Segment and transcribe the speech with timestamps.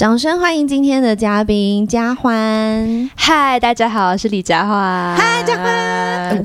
[0.00, 3.10] 掌声欢迎今天的嘉宾嘉欢。
[3.14, 5.14] 嗨，大家好，我是李嘉欢。
[5.14, 6.42] 嗨嘉欢呃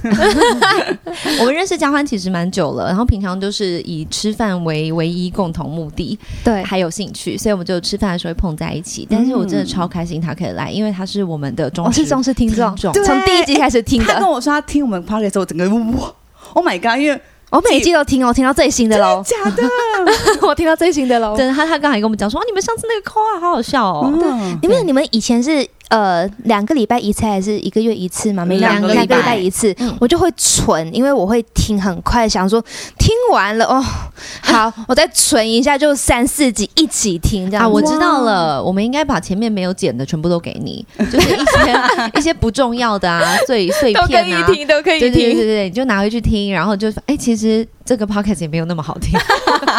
[1.38, 9.06] 我们认识嘉欢其实蛮久了，然后平常都是以吃饭为唯一共同目的，对，还有兴趣，所以我们就吃饭的时候会碰在一起。
[9.10, 12.08] 但是我真的超开心他可以来，因为他是我们的忠实听
[12.48, 16.10] 众，听众从第一集开始听的，他跟我说他听我们 podcast 的时候，我整个哇
[16.54, 16.98] ，Oh my god！
[16.98, 19.62] 因为我每一季都听哦，我听到最新的喽，假的，
[20.46, 21.36] 我听到最新的喽。
[21.36, 24.12] 真的，他他刚才跟我们讲说，哦，你们上次那个扣啊，好好笑哦。
[24.12, 28.44] 嗯你们你们以前是呃两个礼拜一次还是一个月一次嘛？
[28.44, 32.60] 每两个礼拜一次嗯，我就会存，因为我会听很快，想说
[32.98, 33.82] 听完了哦，
[34.42, 41.80] 好，我再存一下，就三四集一起听这样啊，我知道了，我们应该把前面没有剪的全部都给你， 就是一些
[42.18, 45.44] 一些不重要的啊，碎碎都可片啊，以听，都可以对对对对。
[45.44, 49.12] 对，你就拿回去听，然后就哎，其实这个 podcast 也没有那么好听。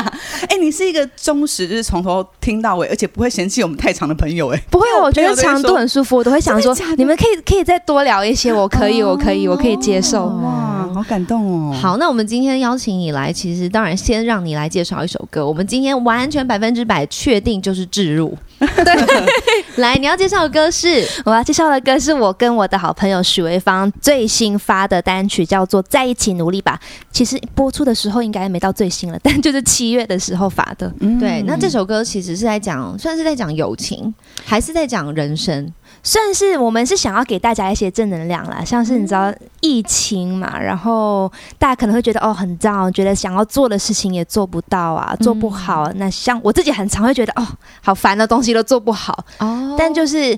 [0.49, 10.25] 哎，你是一个忠实，就是从头听到尾，而且不会嫌弃我们太长的朋友，哎，不会，我觉得长度很舒服，我都会想说你们可以可以再多聊一些，我可以，我可以，我可以接受。
[10.25, 15.45] 哇，好感动哦。，好，那我们今天邀请你来，其实当然先让你来介绍一首歌。
[15.45, 18.37] 我们今天完全百分之百确定就是置入。
[18.59, 26.79] 对，来，你要介绍的歌是我要介绍的歌是我跟我的好朋友许维芳最新发的单曲，叫做《在一起努力吧》。
[27.11, 30.91] 其实播出的时候应该没到最新了，但就是七月的时候发的。
[30.99, 34.13] 嗯对，那这首歌其实是在讲，算是在讲友情，
[34.45, 35.71] 还是在讲人生？
[36.05, 45.91] 算是我们是想要给大家一些正能量啦，像是你知道疫情嘛，然后大家可能会觉得哦很糟，觉得想要做的事情也做不到啊，做不好。
[45.95, 47.47] 那像我自己很常会觉得哦
[47.81, 49.75] 好烦的东西都做不好，哦。
[49.79, 50.37] 但就是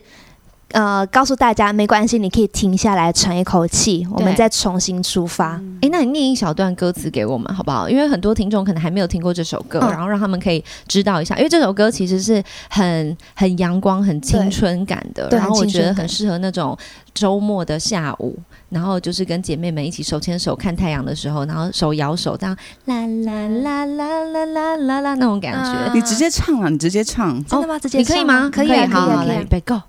[0.71, 5.61] 呃告诉大家没关系，你可以停下来喘一口气，我们再重新出发。
[5.81, 7.89] 哎，那你念一小段歌词给我们好不好？
[7.89, 16.77] 因为很多听众可能还没有听过这首歌，嗯然后让他们可以知道一下，因为这首歌其实是很很阳光、很青春感的，然后我觉得很适合那种
[17.13, 18.37] 周末的下午，
[18.69, 25.71] 然后就是跟姐妹们一起手牵手看太阳的时候，然后手摇手这样啦啦啦啦啦啦啦啦那种感觉。
[25.71, 27.43] 啊你直接唱啊，你直接唱。
[27.45, 27.79] 真的吗？
[27.79, 28.49] 直接你可以吗？
[28.51, 29.45] 可以啊，可以啊，好，好来，可以啊预。
[29.45, 29.81] 备，Go！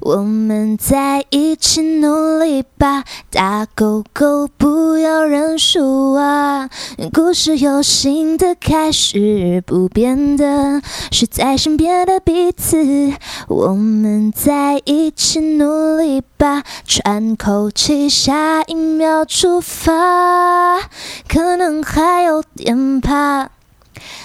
[0.00, 6.68] 我们在一起努力吧，大狗狗，不要认输啊！
[7.12, 12.76] 故事有新的开始，不变的是在身边的彼此。
[13.48, 20.78] 我们在一起努力吧，喘口气，下一秒出发，
[21.28, 23.50] 可能还有点怕，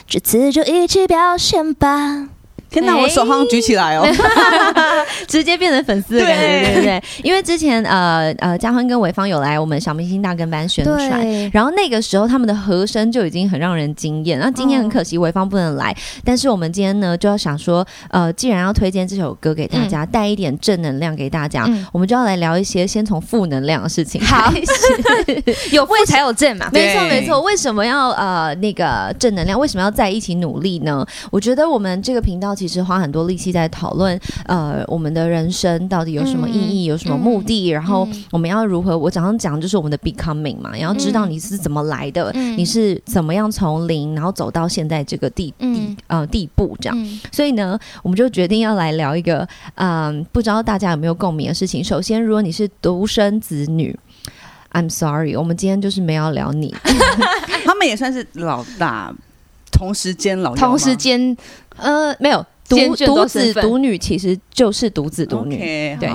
[0.08, 2.28] 这次就一起表现吧。
[2.72, 4.08] 天哪，我手好像举起来哦。
[5.28, 7.04] 直接变成粉丝的感觉，对对对对。
[7.22, 25.44] 因为之前呃呃，嘉欢跟潍坊有来我们小明星大跟班宣传，对，然后那个时候他们的和声就已经很让人惊艳，那今天很可惜潍坊不能来，但是我们今天呢就要想说，呃，既然要推荐这首歌给大家，带一点正能量给大家，嗯我们就要来聊一些先从负能量的事情好开始。
[25.76, 26.70] 有负才有正嘛。
[26.72, 27.42] 没错，没错。
[27.42, 29.60] 为什么要呃那个正能量？
[29.60, 31.06] 为什么要在一起努力呢？
[31.32, 38.96] 我觉得我们这个频道其实花很多力气在讨论呃我们的人生到底有什么意义，嗯有什么目的，然后嗯我们要如何？
[38.96, 46.96] 我早上讲就是我们的 becoming 嘛，然后知道嗯你是怎么来的，嗯你是怎么样从零然后走到现在这个地地嗯呃地步这样。
[47.04, 51.84] 嗯所以呢，我们就决定要来聊一个，嗯，不知道大家有没有共鸣的事情。
[51.84, 53.98] 首先，如果你是独生子女
[54.74, 56.76] ，I'm sorry，我们今天就是没有聊你。
[57.66, 59.14] 他们也算是老大，
[59.72, 61.36] 同时间老同时间
[61.78, 62.46] 呃，没有。
[62.78, 65.58] 独独子独女其实就是独子独女。
[66.00, 66.10] 对。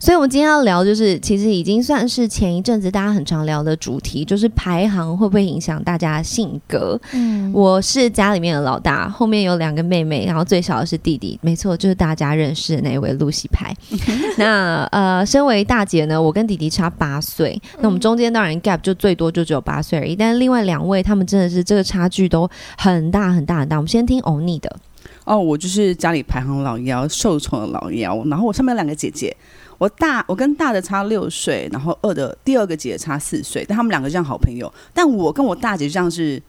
[0.00, 7.00] 所以我们今天要聊就是，其实已经算是前一阵子大家很常聊的主题，就是排行会不会影响大家性格。
[7.12, 7.52] 嗯。
[7.52, 13.74] 我是家里面的老大，后面有两个妹妹，然后最小的是弟弟，没错，就是大家认识的那位露西牌。
[14.38, 23.76] 那呃，身为大姐呢，我跟弟弟差八岁，那我们中间当然 gap 就最多就只有八岁而已，但是另外两位他们真的是这个差距都很大很大很大。
[23.76, 24.74] 我们先听欧尼的，
[25.24, 28.24] 哦，我就是家里排行老幺，受宠的老幺。
[28.26, 29.34] 然后我上面有两个姐姐，
[29.78, 34.72] 我大我跟大的差六岁，然后二的第二个姐姐差四岁，但他们两个像好朋友。
[34.92, 36.42] 但我跟我大姐就像是，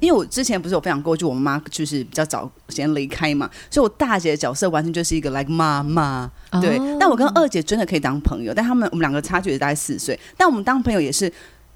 [0.00, 6.30] 因为我之前不是有分享过，就我妈就是比较早先离开嘛，所以我大姐的角色完全就是一个 like 妈妈。
[6.60, 11.32] 对，哦但我跟二姐真的可以当朋友，但他们我们两个差距也大概四岁，但我们当朋友也是。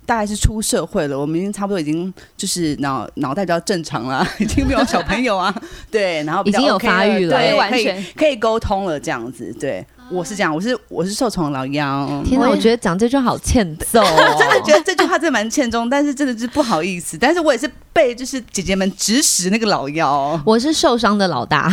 [0.06, 5.54] 大概是出社会了，我们已经差不多已经就是脑脑袋比较正常了， 已经没有小朋友啊，
[5.90, 8.02] 对，然后比较已经有发育了对，完全。
[8.16, 12.22] 可以沟通了，这样子，对，我是这样，我是我是受宠老妖。
[12.24, 21.68] 天哪，我觉得讲这句话好欠揍哦， 真的觉得这句话真的蛮欠中，但是真的是不好意思，但是我也是被就是姐姐们指使那个老妖，我是受伤的老大，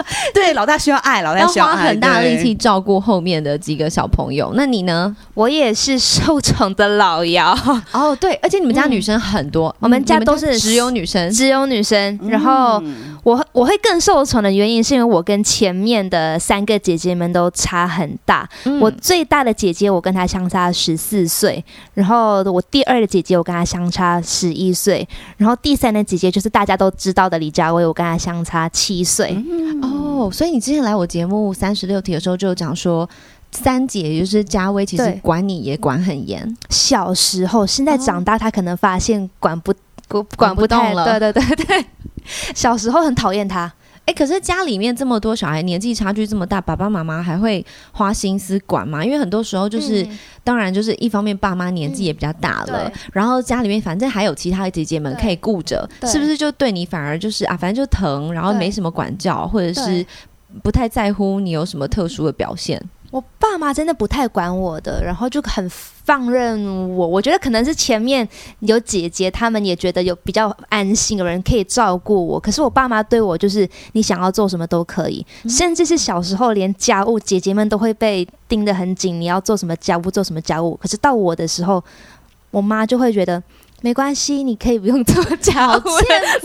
[0.34, 4.52] 对，老大需要爱，老大要需要爱，花很大力气照顾后面的几个小朋友。
[4.54, 5.14] 那你呢？
[5.34, 7.56] 我也是受宠的老妖，
[7.92, 11.30] 哦，对，而且你们家女生很多，我们家都是只有女生。
[11.30, 12.18] 只有女生。
[12.28, 18.48] 然后嗯我我会更受宠的原因，是因为我跟前面的三个姐姐们都差很大。
[18.64, 21.64] 嗯我最大的姐姐，我跟她相差十四岁，
[21.94, 25.06] 然后我第二的姐姐，我跟她相差十一岁，
[25.36, 29.36] 然后第三的姐姐就是大家都知道的李佳薇，我跟她相差七岁。
[29.82, 33.08] 哦，所以你之前来我节目三十六题的时候就有讲说。
[33.54, 39.74] 三姐也就是佳薇，其实管你也管很严，小时候，现在长大，她可能发现管不
[40.08, 41.04] 管管不动了。
[41.04, 41.84] 对对对对，
[42.54, 43.70] 小时候很讨厌她。
[44.04, 49.04] 哎，可是家里面这么多小孩，年纪差距这么大，爸爸妈妈还会花心思管吗？
[49.04, 60.04] 因为很多时候就是，嗯当然就是一方面爸妈年纪也比较大了，对然后家里面反正还有其他的姐姐们可以顾着，是不是就对你反而就是啊，反正就疼，然后没什么管教，或者是
[60.64, 62.82] 不太在乎你有什么特殊的表现？
[63.12, 66.58] 我爸妈真的不太管我的，然后就很放任
[66.96, 67.06] 我。
[67.06, 68.26] 我觉得可能是前面
[68.60, 72.40] 有姐姐，他们也觉得有比较安心，有人可以照顾我。
[72.40, 80.74] 可是我爸妈对我就是你想要做什么都可以，甚至是小时候连家务姐姐们都会被盯得很紧，你要做什么家务做什么家务。
[80.80, 81.84] 可是到我的时候，
[82.50, 83.42] 我妈就会觉得
[83.82, 85.82] 没关系，你可以不用做家务。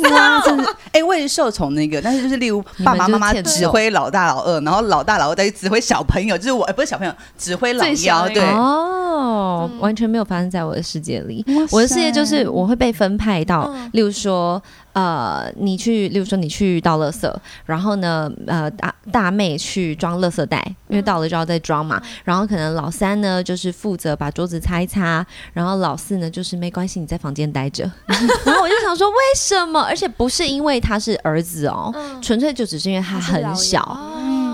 [0.10, 9.80] 哇，真的，哎、我也是受宠那个，但是就是例如爸爸妈妈指挥老大老二，然后老大老二再指挥小朋友，就是我，欸、不是小朋友，指挥老幺，对，哦，嗯。
[9.80, 11.45] 完全没有发生在我的世界里。
[11.72, 13.90] 我的世界就是我会被分派到，嗯。
[13.94, 14.62] 例如说，
[14.98, 17.32] 呃，你去，例如说你去倒垃圾，
[17.68, 22.02] 然后呢，呃，大大妹去装垃圾袋，因为到了就要再装嘛。
[22.24, 25.24] 然后可能老三呢，就是负责把桌子擦一擦，
[25.54, 27.84] 然后老四呢，就是没关系，你在房间待着。
[28.44, 29.80] 然后我就想说，为什么？
[29.84, 34.00] 而且不是因为他是儿子哦，嗯纯粹就只是因为他很小。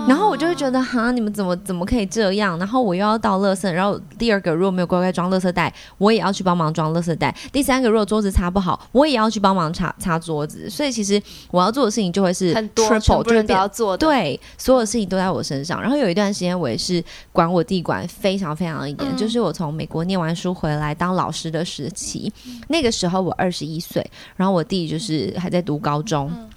[0.06, 2.58] 然后我就会觉得，哈，你们怎么怎么可以这样？
[2.58, 7.34] 然后我又要倒垃圾，然后第二个如果没有乖乖装垃圾袋，我也要去帮忙装垃圾袋。
[7.50, 10.68] 第三个如果桌子擦不好，我也要去帮忙擦擦桌子。
[10.68, 11.20] 所以其实
[11.50, 14.06] 我要做的事情就会是很多，全 triple，做的。
[14.06, 15.80] 对，所有事情都在我身上。
[15.80, 17.02] 然后有一段时间，我也是
[17.32, 22.30] 管我弟管非常非常的严，嗯就是我从美国念完书回来当老师的时期，
[22.68, 24.04] 那个时候我二十一岁，
[24.36, 26.30] 然后我弟就是还在读高中。
[26.34, 26.50] 嗯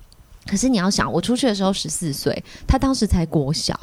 [0.48, 3.78] 可是你要想，我出去的时候十四岁，他当时才国小，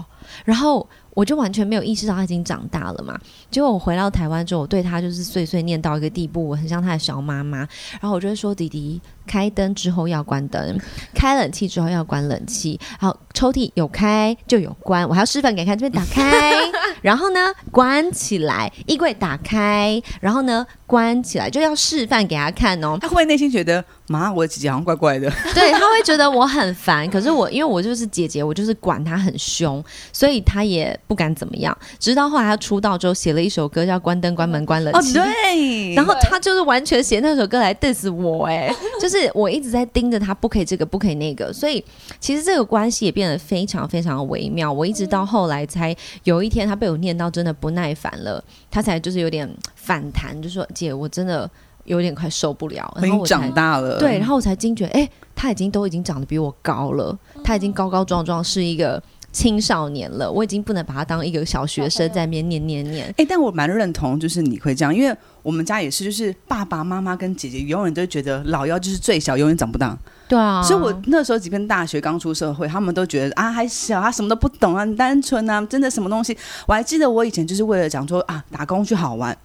[0.44, 3.18] 然后我就完全没有意识到他已经长大了嘛。
[3.50, 7.58] 结果我回到台湾之后，我对他就是碎碎念到一个地步，我很像他的小妈妈。
[8.00, 10.78] 然后我就会说：“弟弟，开灯之后要关灯，
[11.14, 12.78] 开冷气之后要关冷气。
[12.98, 16.52] 好，抽屉有开就有关，我还要示范给他看，这边打开，
[17.00, 22.98] 然后呢关起来，衣柜打开，然后呢关起来，就要示范给他看哦。
[23.00, 29.82] 他会不会内心觉得，妈，我的姐姐好像怪怪的， 对，他会觉得我很烦，可是我因为我就是姐姐，我就是管他很凶，
[30.12, 31.76] 所以他也不敢怎么样。
[31.98, 35.12] 直到后来他出道之后，写了一首歌叫《关灯、关门、关冷哦，气》。
[35.22, 41.82] 对，然后他就是完全写那首歌来 diss 我、哎， 就是我一直在盯着他，不可以这个，不可以那个，所以
[42.18, 44.72] 其实这个关系也变得非常非常微妙。
[44.72, 51.48] 我一直到后来才有一天，他被我念到真的不耐烦了，他才就是有点反弹，就说：“姐，我真的
[51.84, 59.02] 有点快受不了。”然后我长大了，对，然后我才惊觉，哎、他已经都已经长得比我高了，他已经高高壮壮，是一个
[59.34, 60.30] 青少年了。
[60.30, 63.12] 我已经不能把他当一个小学生在那边念念念。
[63.18, 69.94] 哎、但我蛮认同，就是你会这样，因为我们家也是，就是爸爸妈妈跟姐姐永远都觉得老幺就是最小，永远长不大。
[70.26, 76.34] 对啊，所以我那时候即便大学刚出社会，他们都觉得啊还小，他什么都不懂啊，很单纯啊，真的什么东西。
[76.66, 79.36] 我还记得我以前就是为了讲说啊打工去好玩，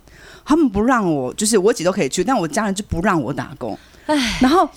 [0.46, 3.78] 他们不让我，就是我姐都可以去，但我家人就不让我打工。
[4.40, 4.70] 然后。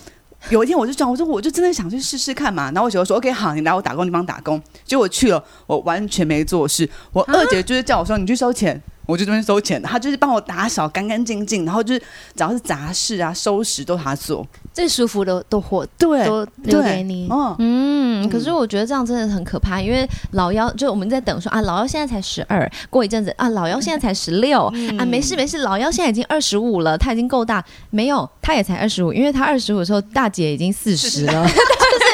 [0.50, 2.64] 有一天我就讲，我说我就真的想去试试看嘛。
[2.72, 4.60] 然后我姐就说 OK 好，你来我打工地方打工。
[4.84, 6.88] 结果我去了，我完全没做事。
[7.12, 9.80] 我二姐就是叫我说你去收钱，我就这边收钱。
[9.82, 14.46] 他就是帮我打扫干干净净，然后就是只要是杂事啊、收拾都他做。
[14.72, 17.28] 最舒服的都活对，都留给你。
[17.28, 24.64] 哦，嗯，可是我觉得这样真的很可怕，因为老幺就我们在等说啊，老幺现在才十二，过一阵子啊，老幺现在才十六、
[24.98, 31.46] 啊，没事没事，老幺现在已经二十五了，他已经够大，没有，他也才二十五，因为他二十五的时候，大姐已经四十了，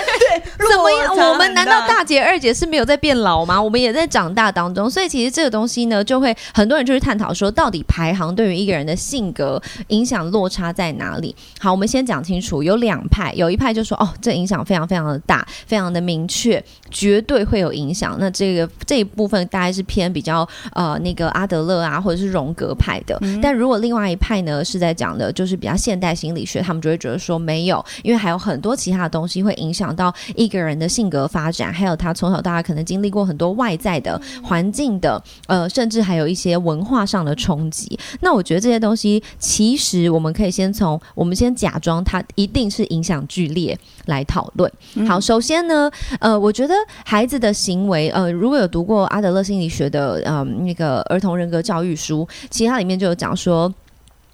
[0.58, 1.30] 怎么样？
[1.32, 3.60] 我们难道大大姐、二姐是没有在变老吗？
[3.60, 11.34] 我们也在长大当中，所以其实这个东西呢，就会很多人就去探讨说，到底排行对于一个人的性格影响落差在哪里？
[11.58, 18.16] 好，我们先讲清楚，有两派，有一派就说，哦，这影响非常非常的大，非常的明确，绝对会有影响。
[18.20, 23.20] 那这个这一部分大概是偏比较呃那个阿德勒啊，或者是荣格派的。
[23.42, 37.98] 但如果另外一派呢是在讲的，就是比较现代心理学，他们就会觉得说没有，因为还有很多其他的东西会影响到一个人的性格发展，还有他从小到大可能经历过很多外在的环境的，呃，甚至还有一些文化上的冲击。
[38.20, 44.70] 那我觉得这些东西，其实我们可以先从我们先假装他一定是影响剧烈来讨论。
[45.06, 45.90] 好，首先呢，
[46.20, 46.74] 呃，我觉得
[47.04, 53.72] 孩子的行为，呃，如果有读过阿德勒心理学的呃那个儿童人格教育书，其实它里面就有讲说。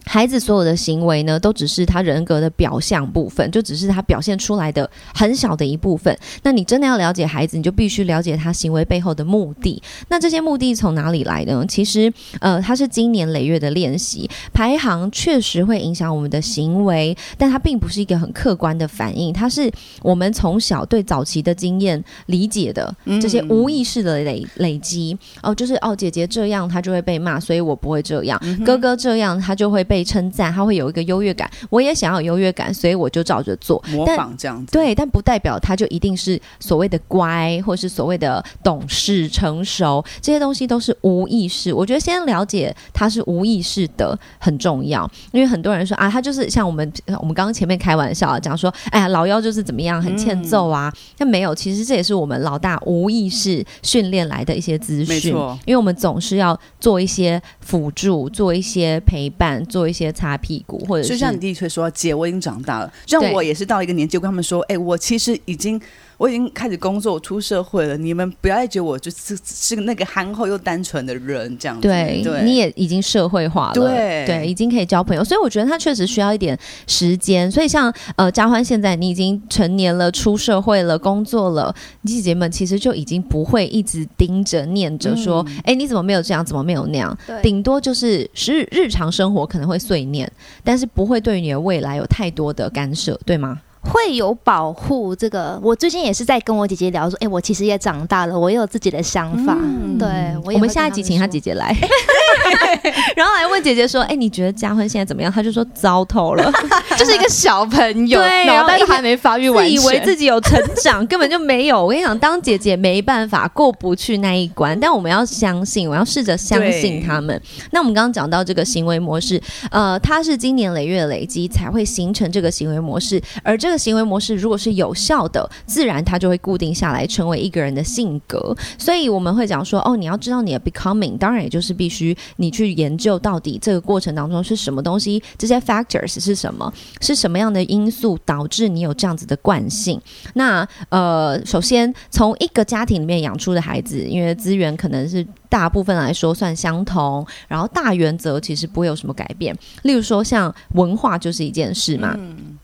[0.04, 6.16] 孩子所有的行为呢，都只是他人格的表象部分，就只是他表现出来的很小的一部分。
[6.42, 9.82] 那你真的要了解孩子，你就必须了解他行为背后的目的。
[10.08, 11.64] 那这些目的从哪里来呢？
[11.68, 14.28] 其实，呃，它是经年累月的练习。
[14.52, 19.70] 排行确实会影响我们的行为，但它并不是一个很客观的反应，它是
[20.02, 25.16] 我们从小对早期的经验理解的这些无意识的累累积。
[25.42, 31.48] 哦，就是哦，姐姐这样，她就会被骂，所以我不会这样；哥哥这样，他就会被称赞，他会有一个优越感。
[31.68, 33.82] 我也想要有优越感，所以我就照着做。
[33.90, 34.72] 模仿这样子。
[34.72, 41.72] 对，但不代表他就一定是所谓的乖，或是所谓的懂事、成熟，这些东西都是无意识。
[41.72, 50.92] 我觉得先了解他是无意识的很重要，因为很多人说啊，他就是像我们我们刚刚前面开玩笑啊讲说，哎呀，老幺就是怎么样，很欠揍啊。
[51.18, 55.14] 但没有，其实这也是我们老大无意识训练来的一些资讯。
[55.14, 62.92] 没错因为我们总是要做一些辅助，做一些陪伴，做一些擦屁股，或者就是像你弟会说，姐，我已经长大了。
[63.04, 65.80] 就像我也是到一个年纪，我跟他们说，哎、我其实已经，
[66.16, 67.96] 我已经开始工作，我出社会了。
[67.96, 71.82] 你们不要再觉得我就是是那个憨厚又单纯的人，这样子。
[71.82, 77.50] 对，对，你也已经社会化了，对对已经可以交朋友，所以我觉得他确实需要一点时间。
[77.50, 87.16] 所以像呃嘉欢现在你已经成年了，出社会了，工作了，姐姐们其实就已经不会一直盯着念着说，哎、你怎么没有这样，怎么没有那样？
[87.26, 90.30] 对顶多就是日日常生活可能会碎念，
[90.62, 93.60] 但是不会对于你的未来有太多的干涉，对吗？
[93.84, 95.58] 会有保护这个。
[95.62, 99.56] 我最近也是在跟我姐姐聊说，哎、我其实也长大了，我也有自己的想法。
[99.60, 100.08] 嗯对，
[100.44, 101.74] 我我们下一集请他姐姐来，
[103.14, 106.50] 然后来问姐姐说：“哎、你觉得嘉欢现在怎么样？”她就说：“糟透了，
[106.98, 111.80] 就是一个小朋友，脑袋都还没发育完全，自以为自己有成长，根本就没有。
[111.82, 117.40] 我跟你讲，当姐姐没办法过不去那一关，但我们要相信，我要试着相信他们。
[117.70, 128.56] 那我们刚刚讲到这个行为模式，呃，它是经年累月累积才会形成这个行为模式，而这个行为模式如果是有效的，自然它就会固定下来，成为一个人的性格。
[128.78, 140.00] 所以我们会讲说，哦，你要知道你的 becoming，当然也就是必须你去研究到底这个过程当中是什么东西，这些 factors 是什么，是什么样的因素导致你有这样子的惯性。
[140.34, 149.56] 那呃，首先从一个家庭里面养出的孩子，因为资源可能是大部分来说算相同，然后大原则其实不会有什么改变。
[149.82, 152.14] 例如说，像文化就是一件事嘛。
[152.18, 152.58] 嗯、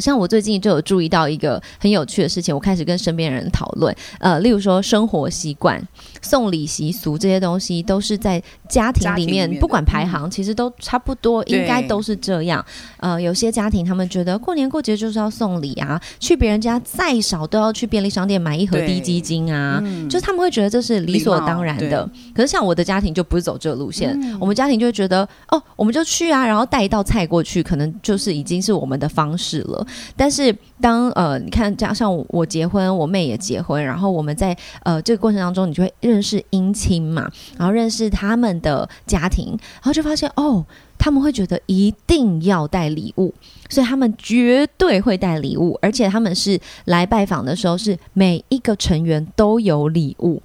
[0.00, 5.80] 像我最近就有注意到一个很有趣的事情，我开始跟身边人讨论，呃，例如说生活习惯、
[6.22, 12.64] 送礼习俗这些东西，都是在家庭里面，不管排行，其实都差不多，应该都是这样。
[12.98, 22.08] 呃，有些家庭他们觉得过年过节就是要送礼啊，去别人家再少都要去便利商店买一盒低基金啊，嗯就是他们会觉得这是理所当然的。
[22.34, 29.73] 可是像我的家庭就不是走这个路线，我们家庭就会觉得哦，我们就去啊，然后带一道菜过去，可能就是已经是我们的方式了。
[30.16, 40.64] 但是当呃，你看，加上我结婚，我妹也结婚，然后我们在呃这个过程当中，你就会认识姻亲嘛，然后认识他们的家庭，然后就发现哦。
[40.96, 43.34] 他们会觉得一定要带礼物，
[43.68, 50.40] 所以他们绝对会带礼物，而且他们是来拜访的时候，是每一个成员都有礼物，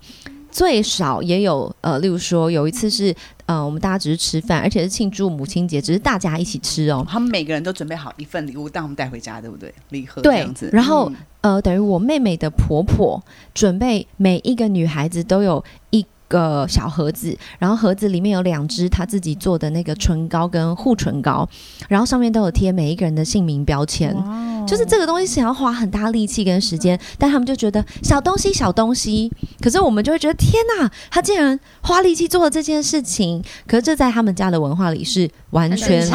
[0.51, 3.15] 最少也有呃，例如说有一次是
[3.50, 7.03] 呃，我们大家只是吃饭，而且是庆祝母亲节，只是大家一起吃哦。
[7.10, 9.74] 他们每个人都准备好一份礼物，让我们带回家，对不对？
[9.89, 10.70] 礼盒这样子。
[10.72, 11.15] 然后嗯
[11.56, 13.20] 呃，等于我妹妹的婆婆
[13.56, 21.45] 准备每一个女孩子都有一个小盒子，然后盒子里面有两支他自己做的那个唇膏跟护唇膏，
[21.89, 24.15] 然后上面都有贴每一个人的姓名标签。
[24.67, 29.31] 就是这个东西想要花很大力气跟时间，但他们就觉得小东西小东西，
[29.62, 36.07] 可是我们就会觉得天哪，他竟然花力气做了这件事情，可是这在他们家的文化里是完全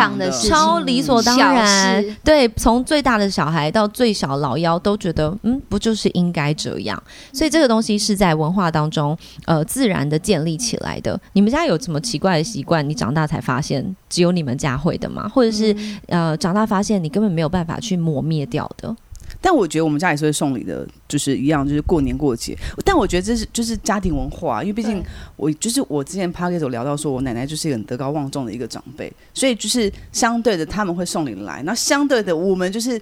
[0.48, 2.04] 超理所当然。
[2.22, 7.02] 对，从最大的小孩到最小老幺都觉得，嗯，不就是应该这样？
[7.32, 11.20] 所以这个东西是在文化当中，呃，自然的建立起来的。
[11.32, 12.88] 你们家有什么奇怪的习惯？
[12.88, 15.28] 你长大才发现只有你们家会的吗？
[15.28, 15.74] 或者是、
[16.06, 18.94] 呃，长大发现你根本没有办法去磨灭掉的？
[19.40, 22.56] 但我觉得我们家也是会送礼的，就是一样，就是过年过节。
[22.82, 25.02] 但我觉得这是就是家庭文化，因为毕竟
[25.36, 33.00] 我就是我之前 p a r k 有聊到说，我奶奶就是一个很德高望重的一个长辈，所以就是相对的他们会送礼来，那相对的我们就是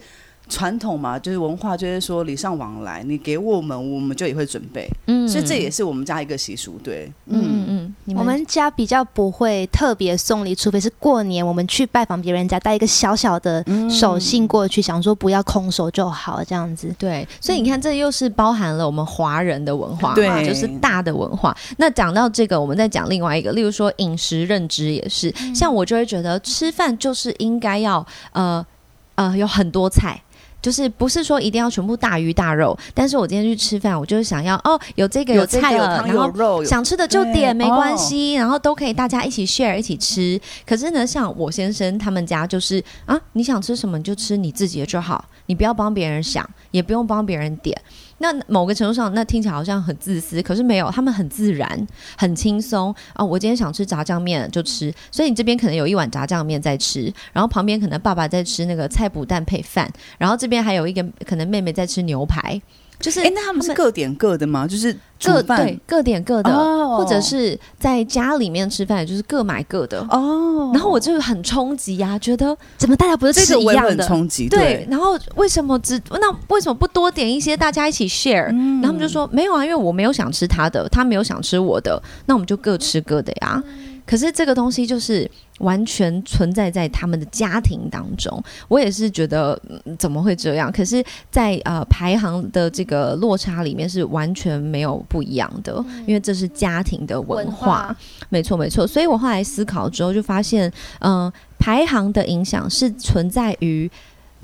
[0.52, 6.78] 传统嘛，就是文化，就是说礼尚往来，你给我们，我们就也会准备，嗯所以这也是我们家一个习俗。
[6.84, 16.94] 对，嗯嗯我们家比较不会特别送礼，除非是过年我们去拜访别人家，带一个小小的手信过去，想说不要空手就好，这样子。
[16.98, 21.56] 对，所以你看，这又是包含了我们华人的文化嘛，对就是大的文化。
[21.78, 28.64] 那讲到这个，我们再讲另外一个，例如说饮食认知也是，像我就会觉得吃饭就是应该要呃
[29.14, 30.20] 呃有很多菜。
[30.62, 40.40] 就是不是说一定要全部大鱼大肉，但是我今天去吃饭，我就是想要哦，有这个有这个，菜有汤然后有肉，想吃的就点没关哦系，然后都可以大家一起 share 一起吃。
[40.64, 47.76] 可是呢，像我先生他们家就是啊，你想吃什么你就吃你自己的就好，你不要帮别人想，也不用帮别人点。
[48.22, 51.68] 那某个程度上，那听起来好像很自私，可是没有，他们很自然、
[52.16, 53.24] 很轻松啊。
[53.24, 62.62] 我今天想吃炸酱面就吃，所以你这边可能有一碗炸酱面在吃，然后旁边可能爸爸在吃那个菜脯蛋配饭，然后这边还有一个可能妹妹在吃牛排，
[63.02, 64.66] 就是哎、那他们是各点各的吗？
[64.66, 69.98] 就是各对各点各的，哦或者是在家里面吃饭，也就是各买各的。
[70.08, 74.04] 哦，然后我就很冲击呀、觉得怎么大家不是吃这个一样的？
[74.04, 83.62] 很冲击，对，然后为什么只那为什么不多点一些，大家一起 share？、嗯然后他们就说没有啊，因为我没有想吃他的，他没有想吃我的，那我们就各吃各的呀。
[84.06, 85.30] 可是这个东西就是
[85.60, 90.72] 完全存在在他们的家庭当中，我也是觉得、嗯怎么会这样？
[90.72, 97.94] 可是在，呃排行的这个落差里面是完全没有不一样的，因为这是家庭的文化。
[98.28, 98.86] 没错，没错。
[98.86, 103.90] 所以我后来思考之后，就发现，嗯、排行的影响是存在于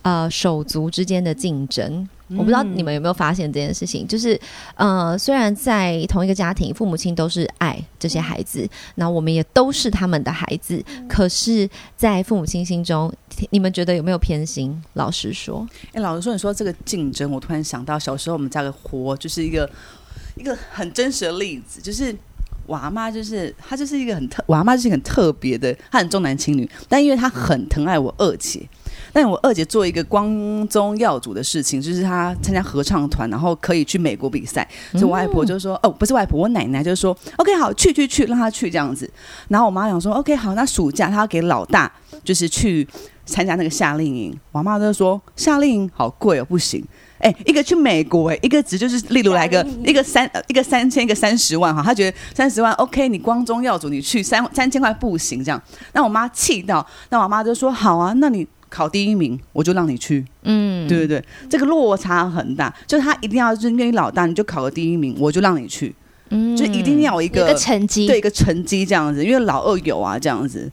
[0.03, 2.09] 呃手足之间的竞争。
[2.30, 4.38] 我不知道你们有没有发现这件事情，就是
[4.75, 13.12] 呃，虽然在同一个家庭，父母亲都是爱这些孩子，那我们也都是他们的孩子，可是，在父母亲心中，
[13.50, 14.79] 你们觉得有没有偏心？
[14.92, 19.68] 老实说，哎、老实说，你说这个竞争，我突然想到小时候我们家的活，就是一个
[20.37, 22.14] 一个很真实的例子，就是
[22.66, 28.68] 我阿妈，就是她就是一个很特，我阿妈就是一个很特别的，她很重男轻女，但因为她很疼爱我二姐。
[29.20, 34.64] 但我二姐做一个光宗耀祖的事情，就是她参加合唱团，然后可以去美国比赛。
[34.92, 39.11] 所以我外婆就说：“哦，不是外婆，我奶奶就说：‘OK，好，去去去，让她去这样子。’
[39.48, 41.90] 然后我妈想说：‘OK，好，那暑假她要给老大，
[42.22, 42.87] 就是去
[43.26, 46.85] 参加那个夏令营。’我妈就说：‘夏令营好贵哦，不行。’
[47.18, 55.61] 哎、一个去美国、哎，一个值就是，例如来个一个三呃一个三千，一个三十万哈，她觉得三十万 OK，你光宗耀祖，你去三三千块不行这样。
[55.92, 60.24] 那我妈气到，那我妈就说：好啊，那你考第一名，我就让你去。
[60.42, 65.94] 嗯，对对对，这个落差很大，就是他一定要就是愿意老大，你就考个第一名，我就让你去，
[66.31, 66.57] 嗯。
[66.57, 70.70] 就一定要有一个一个成绩，对一个成绩这样子，因为老二有啊这样子，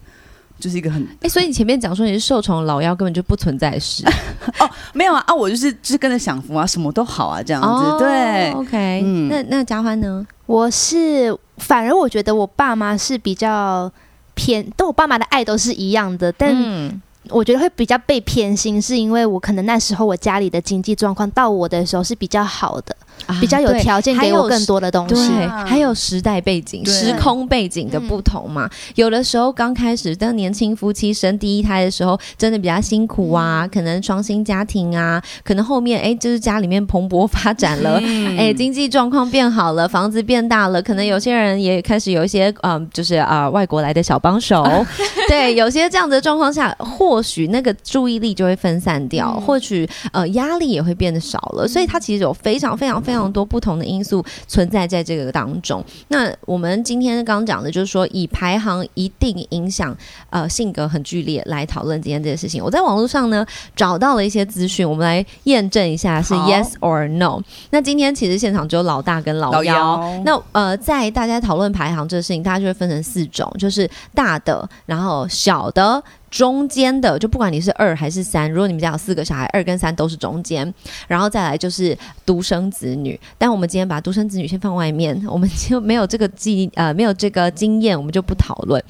[0.58, 4.04] 就是一个很哎、所以你前面讲说你是受宠老幺，根本就不存在是
[4.58, 9.28] 哦，没有啊啊，我就是就是跟着享福啊，什么都好啊这样子，哦对，，OK，、嗯。
[9.28, 10.26] 那那嘉欢呢？
[10.46, 13.90] 我是反而我觉得我爸妈是比较
[14.34, 25.30] 偏，但我爸妈的爱都是一样的，但嗯我觉得会比较被偏心，是因为我可能那时候我家里的经济状况到我的时候是比较好的，啊比较有对条件给我更多的东对西。，
[25.66, 28.68] 还有时代背景、对时空背景的不同嘛。
[28.94, 38.00] 有的时候刚开始当年轻夫妻生第一胎的时候，真的比较辛苦啊，可能双薪家庭啊，可能后面哎，就是家里面蓬勃发展了。
[38.02, 44.62] 嗯哎，经济状况变好了，房子变大了，可能有些人也开始有一些嗯，就是啊、外国来的小帮手，
[45.28, 55.84] 对，有些这样子的状况下，或许那个注意力就会分散掉，嗯或许呃压力也会变得少了，所以它其实有非常非常非常多不同的因素存在在这个当中。
[56.08, 59.94] 那我们今天刚刚讲的就是说，以排行一定影响
[60.30, 62.62] 呃性格很剧烈来讨论今天这件事情。
[62.62, 67.42] 我在网络上呢找到了一些资讯，我们来验证一下是 yes or no。
[67.70, 69.56] 那今天其实现场只有老大跟老。
[69.64, 80.74] 幺，那呃，在大家讨论排行这个事情，大家就会分成四种，就是大的，然后小的、中间的，就不管你是二还是三，如果你们家有四个小孩，二跟三都是中间，
[81.06, 83.18] 然后再来就是独生子女。
[83.38, 88.82] 但我们今天把独生子女先放外面，我们就没有这个记呃没有这个经验，我们就不讨论。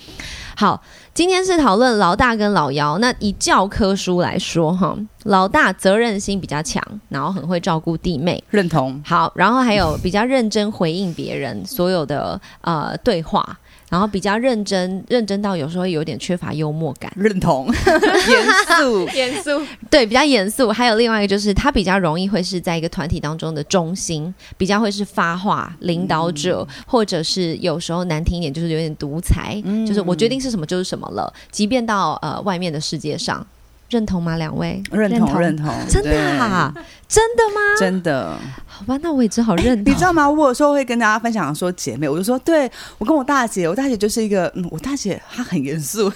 [0.57, 2.97] 好，今天是讨论老大跟老幺。
[2.97, 8.43] 那以教科书来说，哈，老大责任心比较强，然后很会照顾弟妹。
[8.49, 8.99] 认同。
[9.05, 13.59] 好，然后还有比较认真回应别人所有的呃对话。
[13.89, 17.13] 然后比较认真，认真到有时候有点缺乏幽默感。
[17.17, 17.67] 认同，
[18.29, 18.47] 严
[18.79, 20.71] 肃，严肃，对，比较严肃。
[20.71, 31.33] 还有另外一个就是，他比较容易会是在一个团体当中的中心，比较会是发话领导者，或者是有时候难听一点，就是有点独裁，就是我决定是什么就是什么了。
[31.51, 33.47] 即便到呃外面的世界上。
[33.89, 34.37] 认同吗？
[34.37, 36.73] 两位认同认同，真的啊？
[37.09, 37.61] 真的吗？
[37.79, 38.39] 真的？
[38.67, 39.93] 好吧，那我也只好认同。
[39.93, 40.29] 你知道吗？
[40.29, 46.13] 我有时候会跟大家分享说姐妹，我就说，对我跟我大姐，我大姐就是一个，嗯，我大姐她很严肃。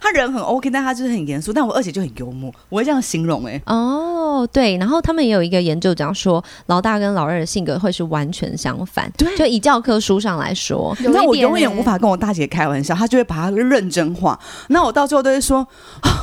[0.00, 1.52] 她人很 OK，但她就是很严肃。
[1.52, 3.60] 但我二姐就很幽默，我会这样形容哎。
[3.66, 9.10] 哦，对，然后他们也有一个研究讲说，老大跟老二的性格会是完全相反。
[9.16, 14.38] 对，就以教科书上来说，那我永远无法跟我大姐开玩笑，她就会把它认真化。
[14.68, 15.66] 那我到最后都会说，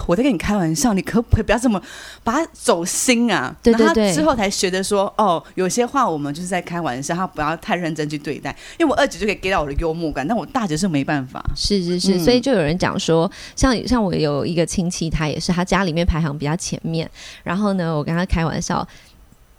[0.08, 1.82] 我在跟你开玩笑，你可不可以不要这么
[2.24, 3.56] 把它走心啊？
[3.62, 4.14] 对对对。
[4.14, 8.56] 之后才学得说，哦，有些话我们就是在开玩笑，他不要太认真去对待。
[8.78, 11.44] 因为我二姐就可以给到我的幽默感，但我大姐是没办法。
[11.56, 13.30] 是是是，所以就有人讲说。
[13.56, 17.10] 像像我有一个亲戚，他也是他家里面排行比较前面。
[17.44, 18.88] 然后呢，我跟他开玩笑，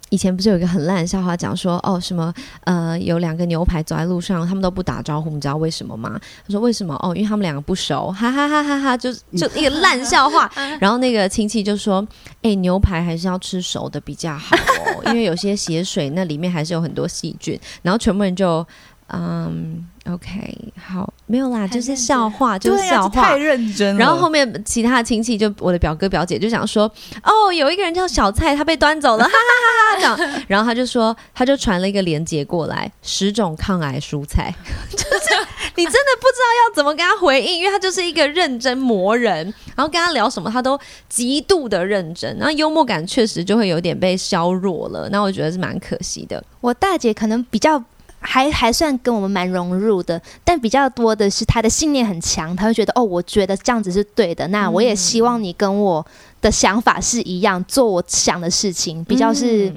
[0.09, 2.33] 以前不是有一个很烂的笑话，讲说哦什么
[2.63, 6.19] 呃有两个牛排走在路上，他们都不打招呼，你知道为什么吗？
[6.47, 6.95] 他说为什么？
[7.03, 10.51] 哦，因为他们两个不熟，哈哈哈哈哈，就 就一个烂笑话。
[10.79, 12.05] 然后那个亲戚就说，
[12.41, 17.59] 哎，牛排还是要吃熟的比较好哦，因为有些血水那里面还是有很多细菌。
[17.83, 18.65] 然后全部人就
[19.13, 19.85] 嗯。
[20.09, 23.95] OK，好，没有啦，就是笑话，就是笑话，太认真。
[23.95, 26.91] 然后后面其他的亲戚，就我的表哥表姐就想说，
[27.21, 30.43] 哦，有一个人叫小蔡，他被端走了，哈哈哈哈这样。
[30.47, 34.51] 然后他就说，他就传了一个链接过来，十种抗癌蔬菜，
[34.89, 39.45] 就是你真的不知道要怎么跟他回应，因为他就是一个认真磨人，
[39.75, 45.07] 然后跟他聊什么，他都极度的认真，然后幽默感确实就会有点被削弱了。
[45.09, 46.43] 那我觉得是蛮可惜的。
[46.61, 47.83] 我大姐可能比较。
[48.19, 56.05] 还还算跟我们蛮融入的，但比较多的是他的信念很强，他会觉得哦，我觉得这样子是对的，那我也希望你跟我
[56.41, 59.73] 的想法是一样，做我想的事情，比较是。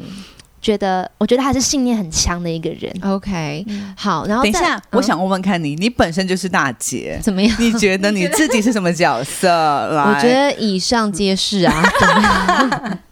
[0.63, 2.89] 觉得，我觉得他是信念很强的一个人。
[3.03, 7.53] OK，好，然后等一下，我想问问看你，你本身就是大姐，怎么样？
[7.59, 9.51] 你觉得你 自己是什么角色？
[9.51, 11.83] 我觉得以上皆是啊。